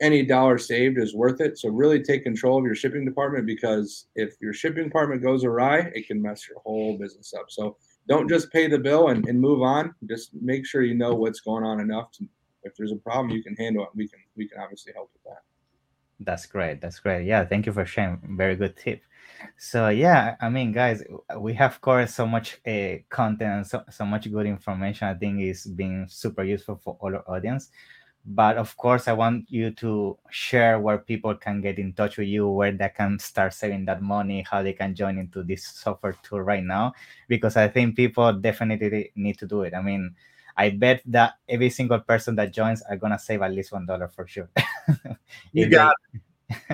any 0.01 0.25
dollar 0.25 0.59
saved 0.59 0.99
is 0.99 1.15
worth 1.15 1.41
it. 1.41 1.59
So 1.59 1.69
really 1.69 2.03
take 2.03 2.25
control 2.25 2.59
of 2.59 2.65
your 2.65 2.75
shipping 2.75 3.05
department 3.05 3.47
because 3.47 4.07
if 4.17 4.35
your 4.41 4.53
shipping 4.53 4.85
department 4.85 5.23
goes 5.23 5.45
awry, 5.45 5.91
it 5.95 6.07
can 6.09 6.21
mess 6.21 6.49
your 6.49 6.59
whole 6.61 6.99
business 6.99 7.33
up. 7.33 7.47
So 7.49 7.77
don't 8.09 8.29
just 8.29 8.53
pay 8.53 8.67
the 8.67 8.79
bill 8.79 9.09
and, 9.09 9.27
and 9.27 9.41
move 9.41 9.63
on. 9.63 9.95
Just 10.09 10.31
make 10.35 10.67
sure 10.67 10.83
you 10.83 10.95
know 10.95 11.15
what's 11.15 11.41
going 11.41 11.65
on 11.65 11.81
enough 11.81 12.11
to 12.13 12.29
if 12.65 12.77
there's 12.77 12.93
a 12.93 12.97
problem 12.97 13.31
you 13.31 13.43
can 13.43 13.57
handle 13.57 13.85
it. 13.85 13.91
We 13.95 14.09
can 14.09 14.21
we 14.37 14.49
can 14.49 14.61
obviously 14.61 14.93
help 14.93 15.11
with 15.13 15.23
that. 15.25 15.43
That's 16.21 16.47
great. 16.47 16.81
That's 16.81 17.01
great. 17.01 17.27
Yeah, 17.27 17.45
thank 17.45 17.67
you 17.67 17.73
for 17.73 17.85
sharing. 17.85 18.21
Very 18.37 18.57
good 18.57 18.77
tip. 18.77 19.03
So 19.59 19.89
yeah, 19.89 20.37
I 20.41 20.49
mean, 20.49 20.73
guys, 20.73 21.03
we 21.39 21.55
have 21.55 21.81
covered 21.81 22.11
so 22.11 22.27
much 22.27 22.59
uh, 22.67 22.99
content, 23.09 23.67
so 23.67 23.83
so 23.91 24.05
much 24.05 24.31
good 24.31 24.47
information. 24.47 25.09
I 25.09 25.15
think 25.15 25.41
is 25.41 25.67
being 25.67 26.07
super 26.09 26.45
useful 26.45 26.81
for 26.83 26.97
all 27.01 27.15
our 27.15 27.25
audience 27.29 27.71
but 28.25 28.57
of 28.57 28.77
course 28.77 29.09
i 29.09 29.13
want 29.13 29.45
you 29.51 29.71
to 29.71 30.17
share 30.31 30.79
where 30.79 30.99
people 30.99 31.35
can 31.35 31.61
get 31.61 31.79
in 31.79 31.93
touch 31.93 32.19
with 32.19 32.29
you 32.29 32.49
where 32.49 32.71
they 32.71 32.89
can 32.89 33.19
start 33.19 33.53
saving 33.53 33.85
that 33.85 34.01
money 34.01 34.45
how 34.49 34.63
they 34.63 34.73
can 34.73 34.95
join 34.95 35.19
into 35.19 35.43
this 35.43 35.65
software 35.65 36.15
tool 36.23 36.41
right 36.41 36.63
now 36.63 36.93
because 37.27 37.57
i 37.57 37.67
think 37.67 37.97
people 37.97 38.33
definitely 38.33 39.11
need 39.17 39.39
to 39.39 39.47
do 39.47 39.63
it. 39.63 39.75
I 39.75 39.83
mean 39.83 40.15
i 40.57 40.71
bet 40.71 41.03
that 41.07 41.35
every 41.49 41.71
single 41.71 41.99
person 41.99 42.37
that 42.37 42.53
joins 42.53 42.83
are 42.83 42.97
gonna 42.97 43.19
save 43.19 43.43
at 43.43 43.53
least 43.53 43.73
one 43.73 43.87
dollar 43.87 44.09
for 44.09 44.27
sure. 44.27 44.49
You 45.53 45.69
got 45.69 45.95
it. 46.15 46.21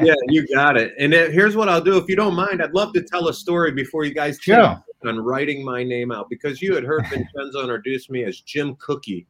Yeah 0.03 0.15
you 0.29 0.47
got 0.55 0.77
it. 0.77 0.93
And 0.99 1.15
here's 1.15 1.57
what 1.57 1.69
i'll 1.69 1.81
do 1.81 1.97
if 1.97 2.09
you 2.09 2.17
don't 2.17 2.35
mind 2.35 2.61
i'd 2.63 2.75
love 2.75 2.93
to 2.93 3.03
tell 3.03 3.29
a 3.29 3.33
story 3.33 3.71
before 3.71 4.05
you 4.05 4.13
guys 4.13 4.39
sure. 4.39 4.83
on 5.07 5.19
writing 5.21 5.65
my 5.65 5.83
name 5.83 6.13
out 6.13 6.29
because 6.29 6.61
you 6.61 6.75
had 6.75 6.85
heard 6.85 7.07
vincenzo 7.09 7.63
introduce 7.63 8.11
me 8.11 8.25
as 8.25 8.41
jim 8.41 8.77
cookie 8.77 9.27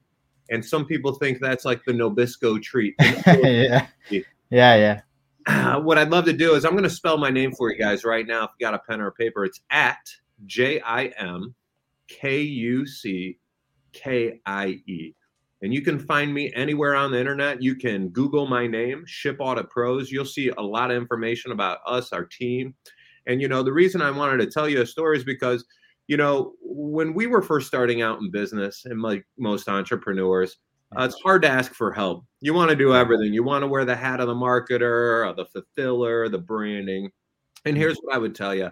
and 0.50 0.64
some 0.64 0.84
people 0.84 1.14
think 1.14 1.40
that's 1.40 1.64
like 1.64 1.84
the 1.84 1.92
Nabisco 1.92 2.62
treat. 2.62 2.94
yeah, 3.00 3.87
yeah, 4.11 4.24
yeah. 4.50 5.00
Uh, 5.46 5.80
what 5.80 5.96
I'd 5.96 6.11
love 6.11 6.26
to 6.26 6.32
do 6.32 6.54
is 6.54 6.64
I'm 6.64 6.72
going 6.72 6.84
to 6.84 6.90
spell 6.90 7.16
my 7.16 7.30
name 7.30 7.52
for 7.52 7.72
you 7.72 7.78
guys 7.78 8.04
right 8.04 8.26
now. 8.26 8.44
If 8.44 8.50
you 8.58 8.66
got 8.66 8.74
a 8.74 8.78
pen 8.78 9.00
or 9.00 9.08
a 9.08 9.12
paper, 9.12 9.44
it's 9.44 9.61
at 9.70 9.98
J 10.44 10.80
I 10.80 11.06
M 11.18 11.54
K 12.08 12.40
U 12.40 12.87
C 12.87 13.38
K 13.92 14.40
I 14.44 14.66
E. 14.87 15.14
And 15.62 15.74
you 15.74 15.82
can 15.82 15.98
find 15.98 16.32
me 16.32 16.52
anywhere 16.54 16.94
on 16.94 17.11
the 17.11 17.18
internet. 17.18 17.62
You 17.62 17.74
can 17.74 18.11
Google 18.11 18.46
my 18.46 18.66
name, 18.66 19.02
Ship 19.06 19.37
Audit 19.40 19.68
Pros. 19.70 20.11
You'll 20.11 20.24
see 20.24 20.50
a 20.50 20.62
lot 20.62 20.90
of 20.90 20.96
information 20.96 21.50
about 21.50 21.78
us, 21.84 22.12
our 22.12 22.24
team. 22.24 22.74
And 23.26 23.40
you 23.40 23.48
know, 23.48 23.62
the 23.62 23.72
reason 23.72 24.00
I 24.00 24.11
wanted 24.11 24.38
to 24.38 24.50
tell 24.50 24.68
you 24.68 24.82
a 24.82 24.87
story 24.87 25.16
is 25.16 25.24
because 25.24 25.64
you 26.09 26.16
know, 26.16 26.55
when 26.62 27.14
we 27.14 27.27
were 27.27 27.42
first 27.42 27.68
starting 27.68 28.03
out 28.03 28.21
in 28.21 28.31
business, 28.31 28.87
and 28.87 29.01
like 29.01 29.25
most 29.38 29.68
entrepreneurs, 29.68 30.57
uh, 30.99 31.05
it's 31.05 31.21
hard 31.21 31.42
to 31.42 31.49
ask 31.49 31.75
for 31.75 31.92
help. 31.92 32.25
You 32.40 32.55
want 32.55 32.71
to 32.71 32.77
do 32.77 32.94
everything. 32.94 33.35
You 33.35 33.44
want 33.44 33.62
to 33.62 33.68
wear 33.68 33.85
the 33.85 33.94
hat 33.94 34.21
of 34.21 34.27
the 34.27 34.35
marketer, 34.35 35.27
or 35.27 35.35
the 35.37 35.44
fulfiller, 35.44 36.29
the 36.29 36.38
branding. 36.38 37.11
And 37.64 37.75
mm-hmm. 37.75 37.81
here's 37.81 37.99
what 37.99 38.14
I 38.14 38.18
would 38.18 38.35
tell 38.35 38.55
you. 38.55 38.71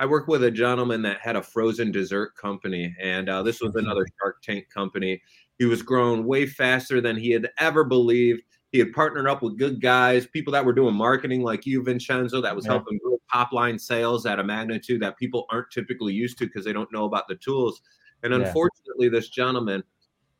I 0.00 0.06
worked 0.06 0.28
with 0.28 0.44
a 0.44 0.50
gentleman 0.50 1.02
that 1.02 1.20
had 1.20 1.36
a 1.36 1.42
frozen 1.42 1.92
dessert 1.92 2.36
company, 2.36 2.94
and 3.00 3.28
uh, 3.28 3.42
this 3.42 3.60
was 3.60 3.74
another 3.74 4.06
Shark 4.18 4.40
Tank 4.42 4.70
company. 4.72 5.20
He 5.58 5.66
was 5.66 5.82
growing 5.82 6.24
way 6.24 6.46
faster 6.46 7.00
than 7.00 7.16
he 7.16 7.30
had 7.30 7.50
ever 7.58 7.84
believed. 7.84 8.42
He 8.70 8.78
had 8.78 8.92
partnered 8.92 9.26
up 9.26 9.42
with 9.42 9.58
good 9.58 9.80
guys, 9.80 10.26
people 10.26 10.52
that 10.52 10.64
were 10.64 10.74
doing 10.74 10.94
marketing 10.94 11.42
like 11.42 11.64
you, 11.64 11.82
Vincenzo, 11.82 12.42
that 12.42 12.54
was 12.54 12.66
yeah. 12.66 12.72
helping 12.72 12.98
grow 12.98 13.18
top 13.32 13.52
line 13.52 13.78
sales 13.78 14.26
at 14.26 14.38
a 14.38 14.44
magnitude 14.44 15.00
that 15.00 15.16
people 15.16 15.46
aren't 15.50 15.70
typically 15.70 16.12
used 16.12 16.38
to 16.38 16.46
because 16.46 16.64
they 16.64 16.72
don't 16.72 16.92
know 16.92 17.04
about 17.04 17.28
the 17.28 17.36
tools. 17.36 17.80
And 18.22 18.34
unfortunately, 18.34 19.06
yeah. 19.06 19.10
this 19.10 19.30
gentleman, 19.30 19.82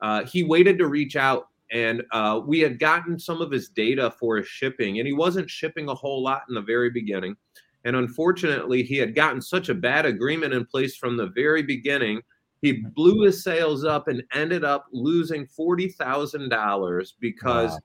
uh, 0.01 0.25
he 0.25 0.43
waited 0.43 0.79
to 0.79 0.89
reach 0.89 1.17
out 1.17 1.49
and 1.71 2.03
uh, 2.13 2.41
we 2.45 2.61
had 2.61 2.79
gotten 2.79 3.19
some 3.19 3.43
of 3.43 3.51
his 3.51 3.69
data 3.69 4.11
for 4.19 4.39
his 4.39 4.47
shipping, 4.47 4.99
and 4.99 5.07
he 5.07 5.13
wasn't 5.13 5.51
shipping 5.51 5.89
a 5.91 5.95
whole 5.95 6.23
lot 6.23 6.45
in 6.49 6.55
the 6.55 6.63
very 6.63 6.89
beginning. 6.89 7.37
And 7.85 7.95
unfortunately, 7.95 8.83
he 8.83 8.97
had 8.97 9.15
gotten 9.15 9.43
such 9.43 9.69
a 9.69 9.75
bad 9.75 10.07
agreement 10.07 10.55
in 10.55 10.65
place 10.65 10.97
from 10.97 11.19
the 11.19 11.27
very 11.27 11.63
beginning. 11.63 12.23
He 12.63 12.73
blew 12.73 13.23
his 13.23 13.45
sales 13.45 13.85
up 13.85 14.09
and 14.09 14.25
ended 14.33 14.65
up 14.65 14.87
losing 14.93 15.47
$40,000 15.47 17.13
because 17.21 17.73
wow 17.73 17.79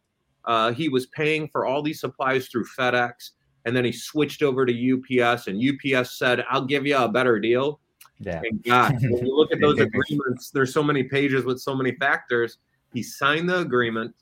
uh, 0.45 0.71
he 0.71 0.89
was 0.89 1.07
paying 1.07 1.47
for 1.47 1.65
all 1.65 1.81
these 1.81 1.99
supplies 1.99 2.47
through 2.47 2.65
FedEx, 2.77 3.31
and 3.65 3.75
then 3.75 3.85
he 3.85 3.91
switched 3.91 4.43
over 4.43 4.65
to 4.65 4.73
UPS, 4.73 5.47
and 5.47 5.61
UPS 5.61 6.17
said, 6.17 6.43
"I'll 6.49 6.65
give 6.65 6.85
you 6.85 6.97
a 6.97 7.07
better 7.07 7.39
deal." 7.39 7.79
Yeah. 8.19 8.41
And 8.43 8.63
God, 8.63 9.01
when 9.01 9.25
you 9.25 9.35
look 9.35 9.51
at 9.51 9.61
those 9.61 9.79
agreements, 9.79 10.51
there's 10.51 10.73
so 10.73 10.83
many 10.83 11.03
pages 11.03 11.45
with 11.45 11.59
so 11.59 11.75
many 11.75 11.93
factors. 11.93 12.57
He 12.93 13.03
signed 13.03 13.49
the 13.49 13.59
agreement. 13.59 14.13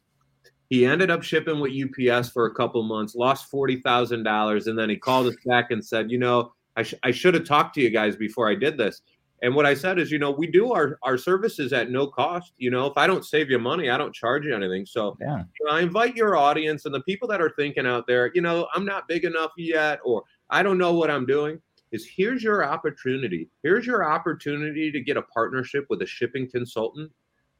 He 0.70 0.86
ended 0.86 1.12
up 1.12 1.22
shipping 1.22 1.60
with 1.60 1.74
UPS 1.74 2.30
for 2.30 2.46
a 2.46 2.54
couple 2.54 2.82
months, 2.84 3.16
lost 3.16 3.50
forty 3.50 3.82
thousand 3.82 4.24
dollars, 4.24 4.68
and 4.68 4.78
then 4.78 4.90
he 4.90 4.96
called 4.96 5.28
us 5.28 5.36
back 5.46 5.72
and 5.72 5.84
said, 5.84 6.10
"You 6.12 6.18
know, 6.18 6.54
I, 6.78 6.84
sh- 6.84 6.96
I 7.04 7.12
should 7.12 7.34
have 7.34 7.46
talked 7.46 7.76
to 7.76 7.82
you 7.82 7.90
guys 7.90 8.16
before 8.16 8.50
I 8.50 8.56
did 8.56 8.78
this." 8.78 9.02
And 9.42 9.56
what 9.56 9.66
I 9.66 9.74
said 9.74 9.98
is, 9.98 10.12
you 10.12 10.20
know, 10.20 10.30
we 10.30 10.46
do 10.46 10.72
our, 10.72 11.00
our 11.02 11.18
services 11.18 11.74
at 11.74 11.90
no 11.90 12.06
cost. 12.06 12.54
You 12.58 12.70
know, 12.70 12.86
if 12.86 12.94
I 12.96 13.08
don't 13.08 13.26
save 13.26 13.50
you 13.50 13.58
money, 13.58 13.90
I 13.90 13.98
don't 13.98 14.14
charge 14.14 14.46
you 14.46 14.56
anything. 14.56 14.86
So 14.86 15.18
yeah. 15.20 15.44
you 15.60 15.66
know, 15.66 15.72
I 15.72 15.82
invite 15.82 16.16
your 16.16 16.36
audience 16.36 16.86
and 16.86 16.94
the 16.94 17.02
people 17.02 17.28
that 17.30 17.42
are 17.42 17.52
thinking 17.58 17.88
out 17.88 18.06
there, 18.06 18.32
you 18.36 18.42
know, 18.42 18.68
I'm 18.74 18.86
not 18.86 19.08
big 19.08 19.26
enough 19.26 19.52
yet, 19.58 20.00
or 20.06 20.24
I 20.50 20.62
don't 20.62 20.78
know 20.78 20.94
what 20.94 21.10
I'm 21.10 21.26
doing. 21.26 21.60
Is 21.92 22.06
here's 22.06 22.42
your 22.42 22.64
opportunity. 22.64 23.50
Here's 23.64 23.86
your 23.86 24.10
opportunity 24.10 24.92
to 24.92 25.02
get 25.02 25.18
a 25.18 25.24
partnership 25.24 25.88
with 25.90 26.02
a 26.04 26.06
shipping 26.06 26.50
consultant 26.50 27.12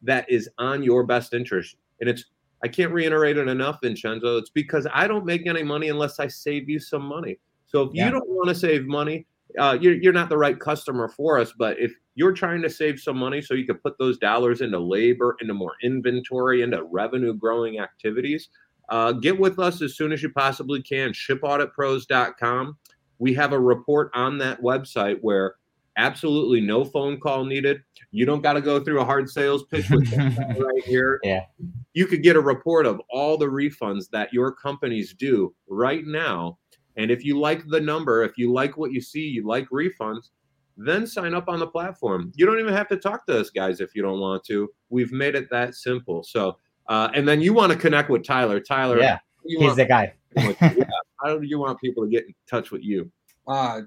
that 0.04 0.30
is 0.30 0.50
on 0.58 0.84
your 0.84 1.04
best 1.04 1.34
interest. 1.34 1.76
And 2.00 2.10
it's 2.10 2.26
I 2.64 2.68
can't 2.68 2.94
reiterate 2.94 3.38
it 3.38 3.48
enough, 3.48 3.80
Vincenzo. 3.82 4.38
It's 4.38 4.52
because 4.52 4.86
I 4.94 5.08
don't 5.08 5.26
make 5.26 5.48
any 5.48 5.64
money 5.64 5.90
unless 5.90 6.20
I 6.20 6.28
save 6.28 6.70
you 6.70 6.80
some 6.80 7.02
money. 7.04 7.40
So 7.66 7.84
if 7.84 7.90
yeah. 7.94 8.06
you 8.06 8.12
don't 8.12 8.30
want 8.30 8.50
to 8.50 8.56
save 8.56 8.86
money, 8.86 9.26
uh, 9.60 9.78
you're, 9.80 9.94
you're 9.94 10.14
not 10.14 10.30
the 10.30 10.38
right 10.38 10.60
customer 10.60 11.08
for 11.10 11.40
us. 11.40 11.54
But 11.58 11.80
if 11.80 11.94
you're 12.16 12.34
trying 12.34 12.62
to 12.62 12.70
save 12.70 13.00
some 13.00 13.18
money 13.18 13.42
so 13.42 13.54
you 13.54 13.66
can 13.66 13.78
put 13.78 13.98
those 13.98 14.18
dollars 14.18 14.62
into 14.62 14.80
labor, 14.80 15.36
into 15.42 15.54
more 15.54 15.74
inventory, 15.84 16.62
into 16.62 16.84
revenue 16.84 17.34
growing 17.34 17.80
activities, 17.80 18.50
uh, 18.90 19.14
get 19.14 19.40
with 19.40 19.60
us 19.60 19.82
as 19.82 19.96
soon 19.96 20.12
as 20.12 20.22
you 20.22 20.30
possibly 20.30 20.82
can. 20.82 21.12
ShipAuditPros.com. 21.14 22.78
We 23.20 23.34
have 23.36 23.54
a 23.54 23.60
report 23.60 24.12
on 24.14 24.38
that 24.40 24.62
website 24.62 25.20
where 25.22 25.56
absolutely 25.98 26.62
no 26.62 26.84
phone 26.84 27.20
call 27.20 27.46
needed. 27.46 27.82
You 28.12 28.26
don't 28.26 28.42
got 28.42 28.54
to 28.54 28.62
go 28.62 28.84
through 28.84 29.02
a 29.02 29.06
hard 29.06 29.30
sales 29.30 29.64
pitch 29.64 29.90
with 29.90 30.12
right 30.18 30.84
here. 30.86 31.20
Yeah. 31.24 31.46
You 31.94 32.08
could 32.08 32.24
get 32.24 32.36
a 32.36 32.42
report 32.42 32.86
of 32.86 33.02
all 33.10 33.38
the 33.38 33.46
refunds 33.46 34.10
that 34.12 34.34
your 34.34 34.52
companies 34.52 35.14
do 35.14 35.54
right 35.68 36.06
now 36.06 36.58
and 36.98 37.12
if 37.12 37.24
you 37.24 37.40
like 37.40 37.68
the 37.68 37.80
number, 37.80 38.24
if 38.24 38.38
you 38.38 38.52
like 38.52 38.78
what 38.78 38.92
you 38.92 39.02
see, 39.02 39.28
you 39.28 39.46
like 39.46 39.68
refunds, 39.70 40.30
then 40.78 41.06
sign 41.06 41.34
up 41.34 41.48
on 41.48 41.60
the 41.60 41.68
platform. 41.68 42.32
You 42.36 42.46
don't 42.46 42.60
even 42.60 42.74
have 42.74 42.88
to 42.90 42.98
talk 42.98 43.26
to 43.28 43.40
us 43.40 43.50
guys 43.50 43.82
if 43.82 43.96
you 43.96 44.02
don't 44.02 44.20
want 44.20 44.44
to. 44.46 44.70
We've 44.90 45.12
made 45.12 45.36
it 45.36 45.50
that 45.52 45.76
simple. 45.76 46.24
So, 46.24 46.58
uh, 46.88 47.10
and 47.14 47.28
then 47.28 47.42
you 47.42 47.54
want 47.54 47.72
to 47.72 47.78
connect 47.78 48.10
with 48.10 48.24
Tyler. 48.24 48.60
Tyler, 48.60 49.00
yeah, 49.00 49.20
he's 49.46 49.76
the 49.76 49.86
guy. 49.86 50.14
yeah. 50.36 50.86
How 51.24 51.38
do 51.38 51.46
you 51.46 51.60
want 51.60 51.80
people 51.80 52.04
to 52.04 52.10
get 52.10 52.26
in 52.26 52.34
touch 52.50 52.72
with 52.72 52.84
you? 52.84 53.12
Uh, 53.48 53.82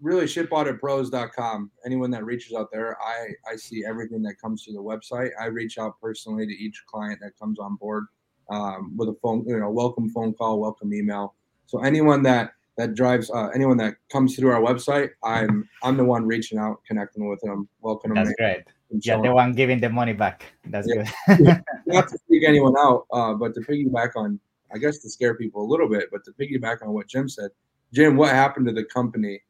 really, 0.00 0.26
shipauditpros.com. 0.26 1.70
Anyone 1.84 2.10
that 2.12 2.24
reaches 2.24 2.54
out 2.54 2.68
there, 2.72 2.96
I, 3.02 3.28
I 3.50 3.56
see 3.56 3.84
everything 3.86 4.22
that 4.22 4.40
comes 4.40 4.64
to 4.64 4.72
the 4.72 4.82
website. 4.82 5.30
I 5.40 5.46
reach 5.46 5.78
out 5.78 6.00
personally 6.00 6.46
to 6.46 6.52
each 6.52 6.82
client 6.86 7.20
that 7.22 7.38
comes 7.38 7.58
on 7.58 7.76
board 7.76 8.06
um, 8.50 8.96
with 8.96 9.08
a 9.08 9.16
phone, 9.22 9.44
you 9.46 9.58
know, 9.58 9.70
welcome 9.70 10.08
phone 10.10 10.32
call, 10.34 10.60
welcome 10.60 10.94
email. 10.94 11.34
So 11.66 11.80
anyone 11.82 12.22
that 12.24 12.52
that 12.76 12.94
drives 12.94 13.30
uh, 13.30 13.48
anyone 13.54 13.76
that 13.78 13.94
comes 14.10 14.36
through 14.36 14.50
our 14.50 14.60
website, 14.60 15.10
I'm 15.24 15.68
I'm 15.82 15.96
the 15.96 16.04
one 16.04 16.26
reaching 16.26 16.58
out, 16.58 16.78
connecting 16.86 17.28
with 17.28 17.40
them, 17.40 17.68
welcoming 17.80 18.16
them. 18.16 18.24
That's 18.24 18.36
great. 18.36 18.64
Yeah, 18.90 19.20
the 19.20 19.32
one 19.32 19.52
giving 19.52 19.80
the 19.80 19.88
money 19.88 20.12
back. 20.12 20.44
That's 20.66 20.86
yeah. 20.88 21.10
good. 21.36 21.62
Not 21.86 22.08
to 22.08 22.18
speak 22.18 22.44
anyone 22.46 22.74
out, 22.78 23.06
uh, 23.12 23.34
but 23.34 23.54
to 23.54 23.60
piggyback 23.60 24.10
on, 24.14 24.38
I 24.72 24.78
guess 24.78 24.98
to 24.98 25.10
scare 25.10 25.34
people 25.34 25.62
a 25.62 25.68
little 25.68 25.88
bit, 25.88 26.08
but 26.12 26.24
to 26.24 26.32
piggyback 26.32 26.82
on 26.82 26.92
what 26.92 27.08
Jim 27.08 27.28
said, 27.28 27.50
Jim, 27.92 28.16
what 28.16 28.30
happened 28.30 28.66
to 28.66 28.72
the 28.72 28.84
company 28.84 29.40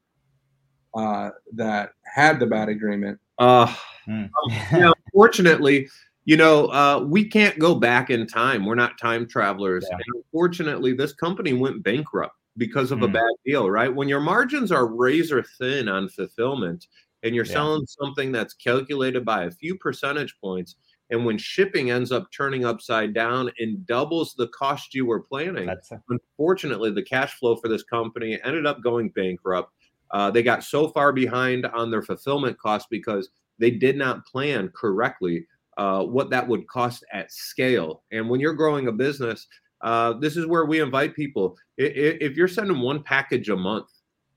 uh, 0.95 1.31
that 1.55 1.91
had 2.15 2.41
the 2.41 2.47
bad 2.47 2.69
agreement? 2.69 3.19
Uh, 3.39 3.67
mm. 4.09 4.31
um, 4.73 4.95
unfortunately, 5.07 5.89
you 6.27 6.37
know, 6.37 6.67
uh, 6.67 6.99
we 7.07 7.25
can't 7.25 7.59
go 7.59 7.77
back 7.77 8.11
in 8.11 8.27
time. 8.27 8.67
We're 8.67 8.75
not 8.75 8.99
time 8.99 9.27
travelers. 9.27 9.87
Yeah. 9.89 9.97
unfortunately, 10.17 10.93
this 10.93 11.13
company 11.13 11.53
went 11.53 11.85
bankrupt 11.85 12.35
because 12.57 12.91
of 12.91 12.99
mm. 12.99 13.05
a 13.05 13.09
bad 13.09 13.33
deal, 13.47 13.71
right? 13.71 13.95
When 13.95 14.09
your 14.09 14.21
margins 14.21 14.73
are 14.73 14.87
razor 14.87 15.45
thin 15.59 15.89
on 15.89 16.09
fulfillment 16.09 16.89
and 17.23 17.35
you're 17.35 17.47
yeah. 17.47 17.53
selling 17.53 17.87
something 17.87 18.33
that's 18.33 18.55
calculated 18.55 19.25
by 19.25 19.45
a 19.45 19.51
few 19.53 19.77
percentage 19.77 20.37
points, 20.41 20.75
and 21.11 21.25
when 21.25 21.39
shipping 21.39 21.93
ends 21.93 22.11
up 22.11 22.27
turning 22.33 22.65
upside 22.65 23.15
down 23.15 23.49
and 23.61 23.87
doubles 23.87 24.35
the 24.37 24.49
cost 24.49 24.95
you 24.95 25.07
were 25.07 25.21
planning, 25.21 25.69
a- 25.69 26.01
unfortunately, 26.09 26.91
the 26.91 27.03
cash 27.03 27.35
flow 27.35 27.55
for 27.55 27.69
this 27.69 27.85
company 27.85 28.41
ended 28.45 28.67
up 28.67 28.83
going 28.83 29.11
bankrupt. 29.11 29.73
Uh, 30.11 30.29
they 30.29 30.43
got 30.43 30.65
so 30.65 30.89
far 30.89 31.13
behind 31.13 31.67
on 31.67 31.93
their 31.93 32.03
fulfillment 32.03 32.59
costs 32.59 32.89
because 32.91 33.31
they 33.59 33.71
did 33.71 33.97
not 33.97 34.27
plan 34.27 34.69
correctly 34.75 35.47
uh, 35.77 36.05
what 36.05 36.31
that 36.31 36.47
would 36.47 36.67
cost 36.69 37.05
at 37.13 37.33
scale. 37.33 38.03
And 38.13 38.29
when 38.29 38.41
you're 38.41 38.55
growing 38.55 38.89
a 38.89 38.93
business, 38.93 39.47
uh, 39.83 40.15
this 40.15 40.37
is 40.37 40.47
where 40.47 40.65
we 40.65 40.81
invite 40.81 41.15
people. 41.15 41.57
If, 41.77 42.19
if 42.21 42.37
you're 42.37 42.49
sending 42.49 42.81
one 42.81 43.03
package 43.03 43.49
a 43.49 43.57
month, 43.57 43.89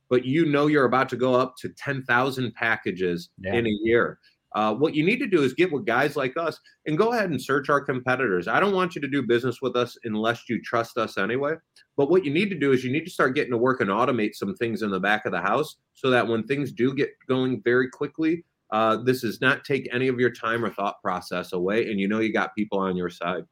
but 0.10 0.25
you 0.25 0.45
know 0.45 0.67
you're 0.67 0.86
about 0.86 1.10
to 1.10 1.15
go 1.15 1.36
up 1.36 1.56
to 1.58 1.69
10,000 1.69 2.54
packages 2.56 3.30
yeah. 3.39 3.54
in 3.54 3.67
a 3.67 3.78
year, 3.84 4.19
uh, 4.54 4.73
what 4.73 4.95
you 4.95 5.06
need 5.06 5.19
to 5.19 5.28
do 5.28 5.43
is 5.43 5.54
get 5.54 5.71
with 5.71 5.86
guys 5.86 6.15
like 6.15 6.36
us 6.36 6.60
and 6.88 6.97
go 6.97 7.13
ahead 7.13 7.30
and 7.30 7.41
search 7.41 7.69
our 7.69 7.80
competitors. 7.80 8.47
I 8.47 8.60
don't 8.60 8.73
want 8.73 8.95
you 8.95 9.02
to 9.02 9.08
do 9.08 9.21
business 9.21 9.62
with 9.62 9.75
us 9.75 9.97
unless 10.04 10.49
you 10.49 10.62
trust 10.62 10.97
us 10.97 11.17
anyway. 11.17 11.54
But 11.95 12.10
what 12.10 12.25
you 12.25 12.34
need 12.34 12.49
to 12.49 12.58
do 12.58 12.71
is 12.71 12.84
you 12.84 12.91
need 12.91 13.06
to 13.06 13.12
start 13.12 13.36
getting 13.36 13.52
to 13.52 13.58
work 13.58 13.82
and 13.82 13.89
automate 13.89 14.34
some 14.34 14.56
things 14.56 14.82
in 14.82 14.89
the 14.89 14.99
back 14.99 15.25
of 15.25 15.32
the 15.32 15.41
house 15.41 15.75
so 15.93 16.10
that 16.10 16.28
when 16.28 16.43
things 16.43 16.71
do 16.71 16.93
get 16.93 17.12
going 17.28 17.62
very 17.62 17.89
quickly, 17.89 18.43
uh, 18.71 18.97
this 18.97 19.21
does 19.21 19.41
not 19.41 19.63
take 19.63 19.89
any 19.91 20.08
of 20.08 20.19
your 20.19 20.32
time 20.32 20.63
or 20.63 20.69
thought 20.69 21.01
process 21.01 21.53
away, 21.53 21.89
and 21.89 21.99
you 21.99 22.08
know 22.08 22.19
you 22.19 22.32
got 22.32 22.55
people 22.55 22.79
on 22.79 22.95
your 22.95 23.10
side. 23.10 23.43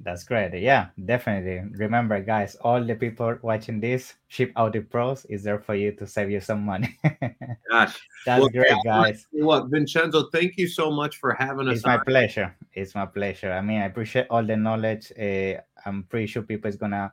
That's 0.00 0.24
great. 0.24 0.60
Yeah, 0.60 0.88
definitely. 1.06 1.62
Remember, 1.78 2.20
guys, 2.20 2.56
all 2.56 2.84
the 2.84 2.94
people 2.94 3.38
watching 3.42 3.80
this, 3.80 4.14
Ship 4.28 4.52
Audit 4.56 4.90
Pros 4.90 5.24
is 5.26 5.44
there 5.44 5.60
for 5.60 5.74
you 5.74 5.92
to 5.92 6.06
save 6.06 6.30
you 6.30 6.40
some 6.40 6.64
money. 6.64 6.98
Gosh, 7.70 7.98
that's 8.26 8.40
well, 8.40 8.48
great, 8.48 8.74
guys. 8.84 9.26
What, 9.32 9.68
Vincenzo? 9.68 10.28
Thank 10.30 10.58
you 10.58 10.66
so 10.68 10.90
much 10.90 11.16
for 11.18 11.32
having 11.32 11.68
us. 11.68 11.76
It's 11.76 11.84
on. 11.84 11.98
my 11.98 12.04
pleasure. 12.04 12.54
It's 12.72 12.94
my 12.94 13.06
pleasure. 13.06 13.52
I 13.52 13.60
mean, 13.60 13.80
I 13.80 13.86
appreciate 13.86 14.26
all 14.30 14.44
the 14.44 14.56
knowledge. 14.56 15.12
Uh, 15.18 15.60
I'm 15.86 16.02
pretty 16.04 16.26
sure 16.26 16.42
people 16.42 16.68
is 16.68 16.76
gonna 16.76 17.12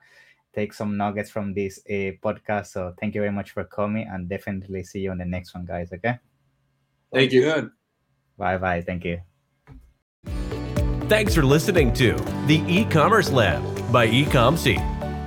take 0.54 0.74
some 0.74 0.98
nuggets 0.98 1.30
from 1.30 1.54
this 1.54 1.80
uh, 1.88 2.18
podcast. 2.24 2.68
So 2.68 2.94
thank 3.00 3.16
you 3.16 3.22
very 3.22 3.32
much 3.32 3.52
for 3.52 3.64
coming, 3.64 4.08
and 4.08 4.28
definitely 4.28 4.84
see 4.84 5.02
you 5.02 5.12
on 5.12 5.20
the 5.20 5.26
next 5.26 5.54
one, 5.54 5.66
guys. 5.66 5.94
Okay. 5.94 6.20
Thank 7.14 7.32
you. 7.32 7.42
Good. 7.42 7.72
Bye 8.38 8.58
bye. 8.58 8.82
Thank 8.82 9.06
you. 9.06 9.22
Thanks 11.08 11.36
for 11.36 11.44
listening 11.44 11.92
to 11.94 12.14
the 12.48 12.64
e-commerce 12.68 13.32
lab 13.32 13.62
by 13.92 14.08
Ecomcy. 14.08 14.78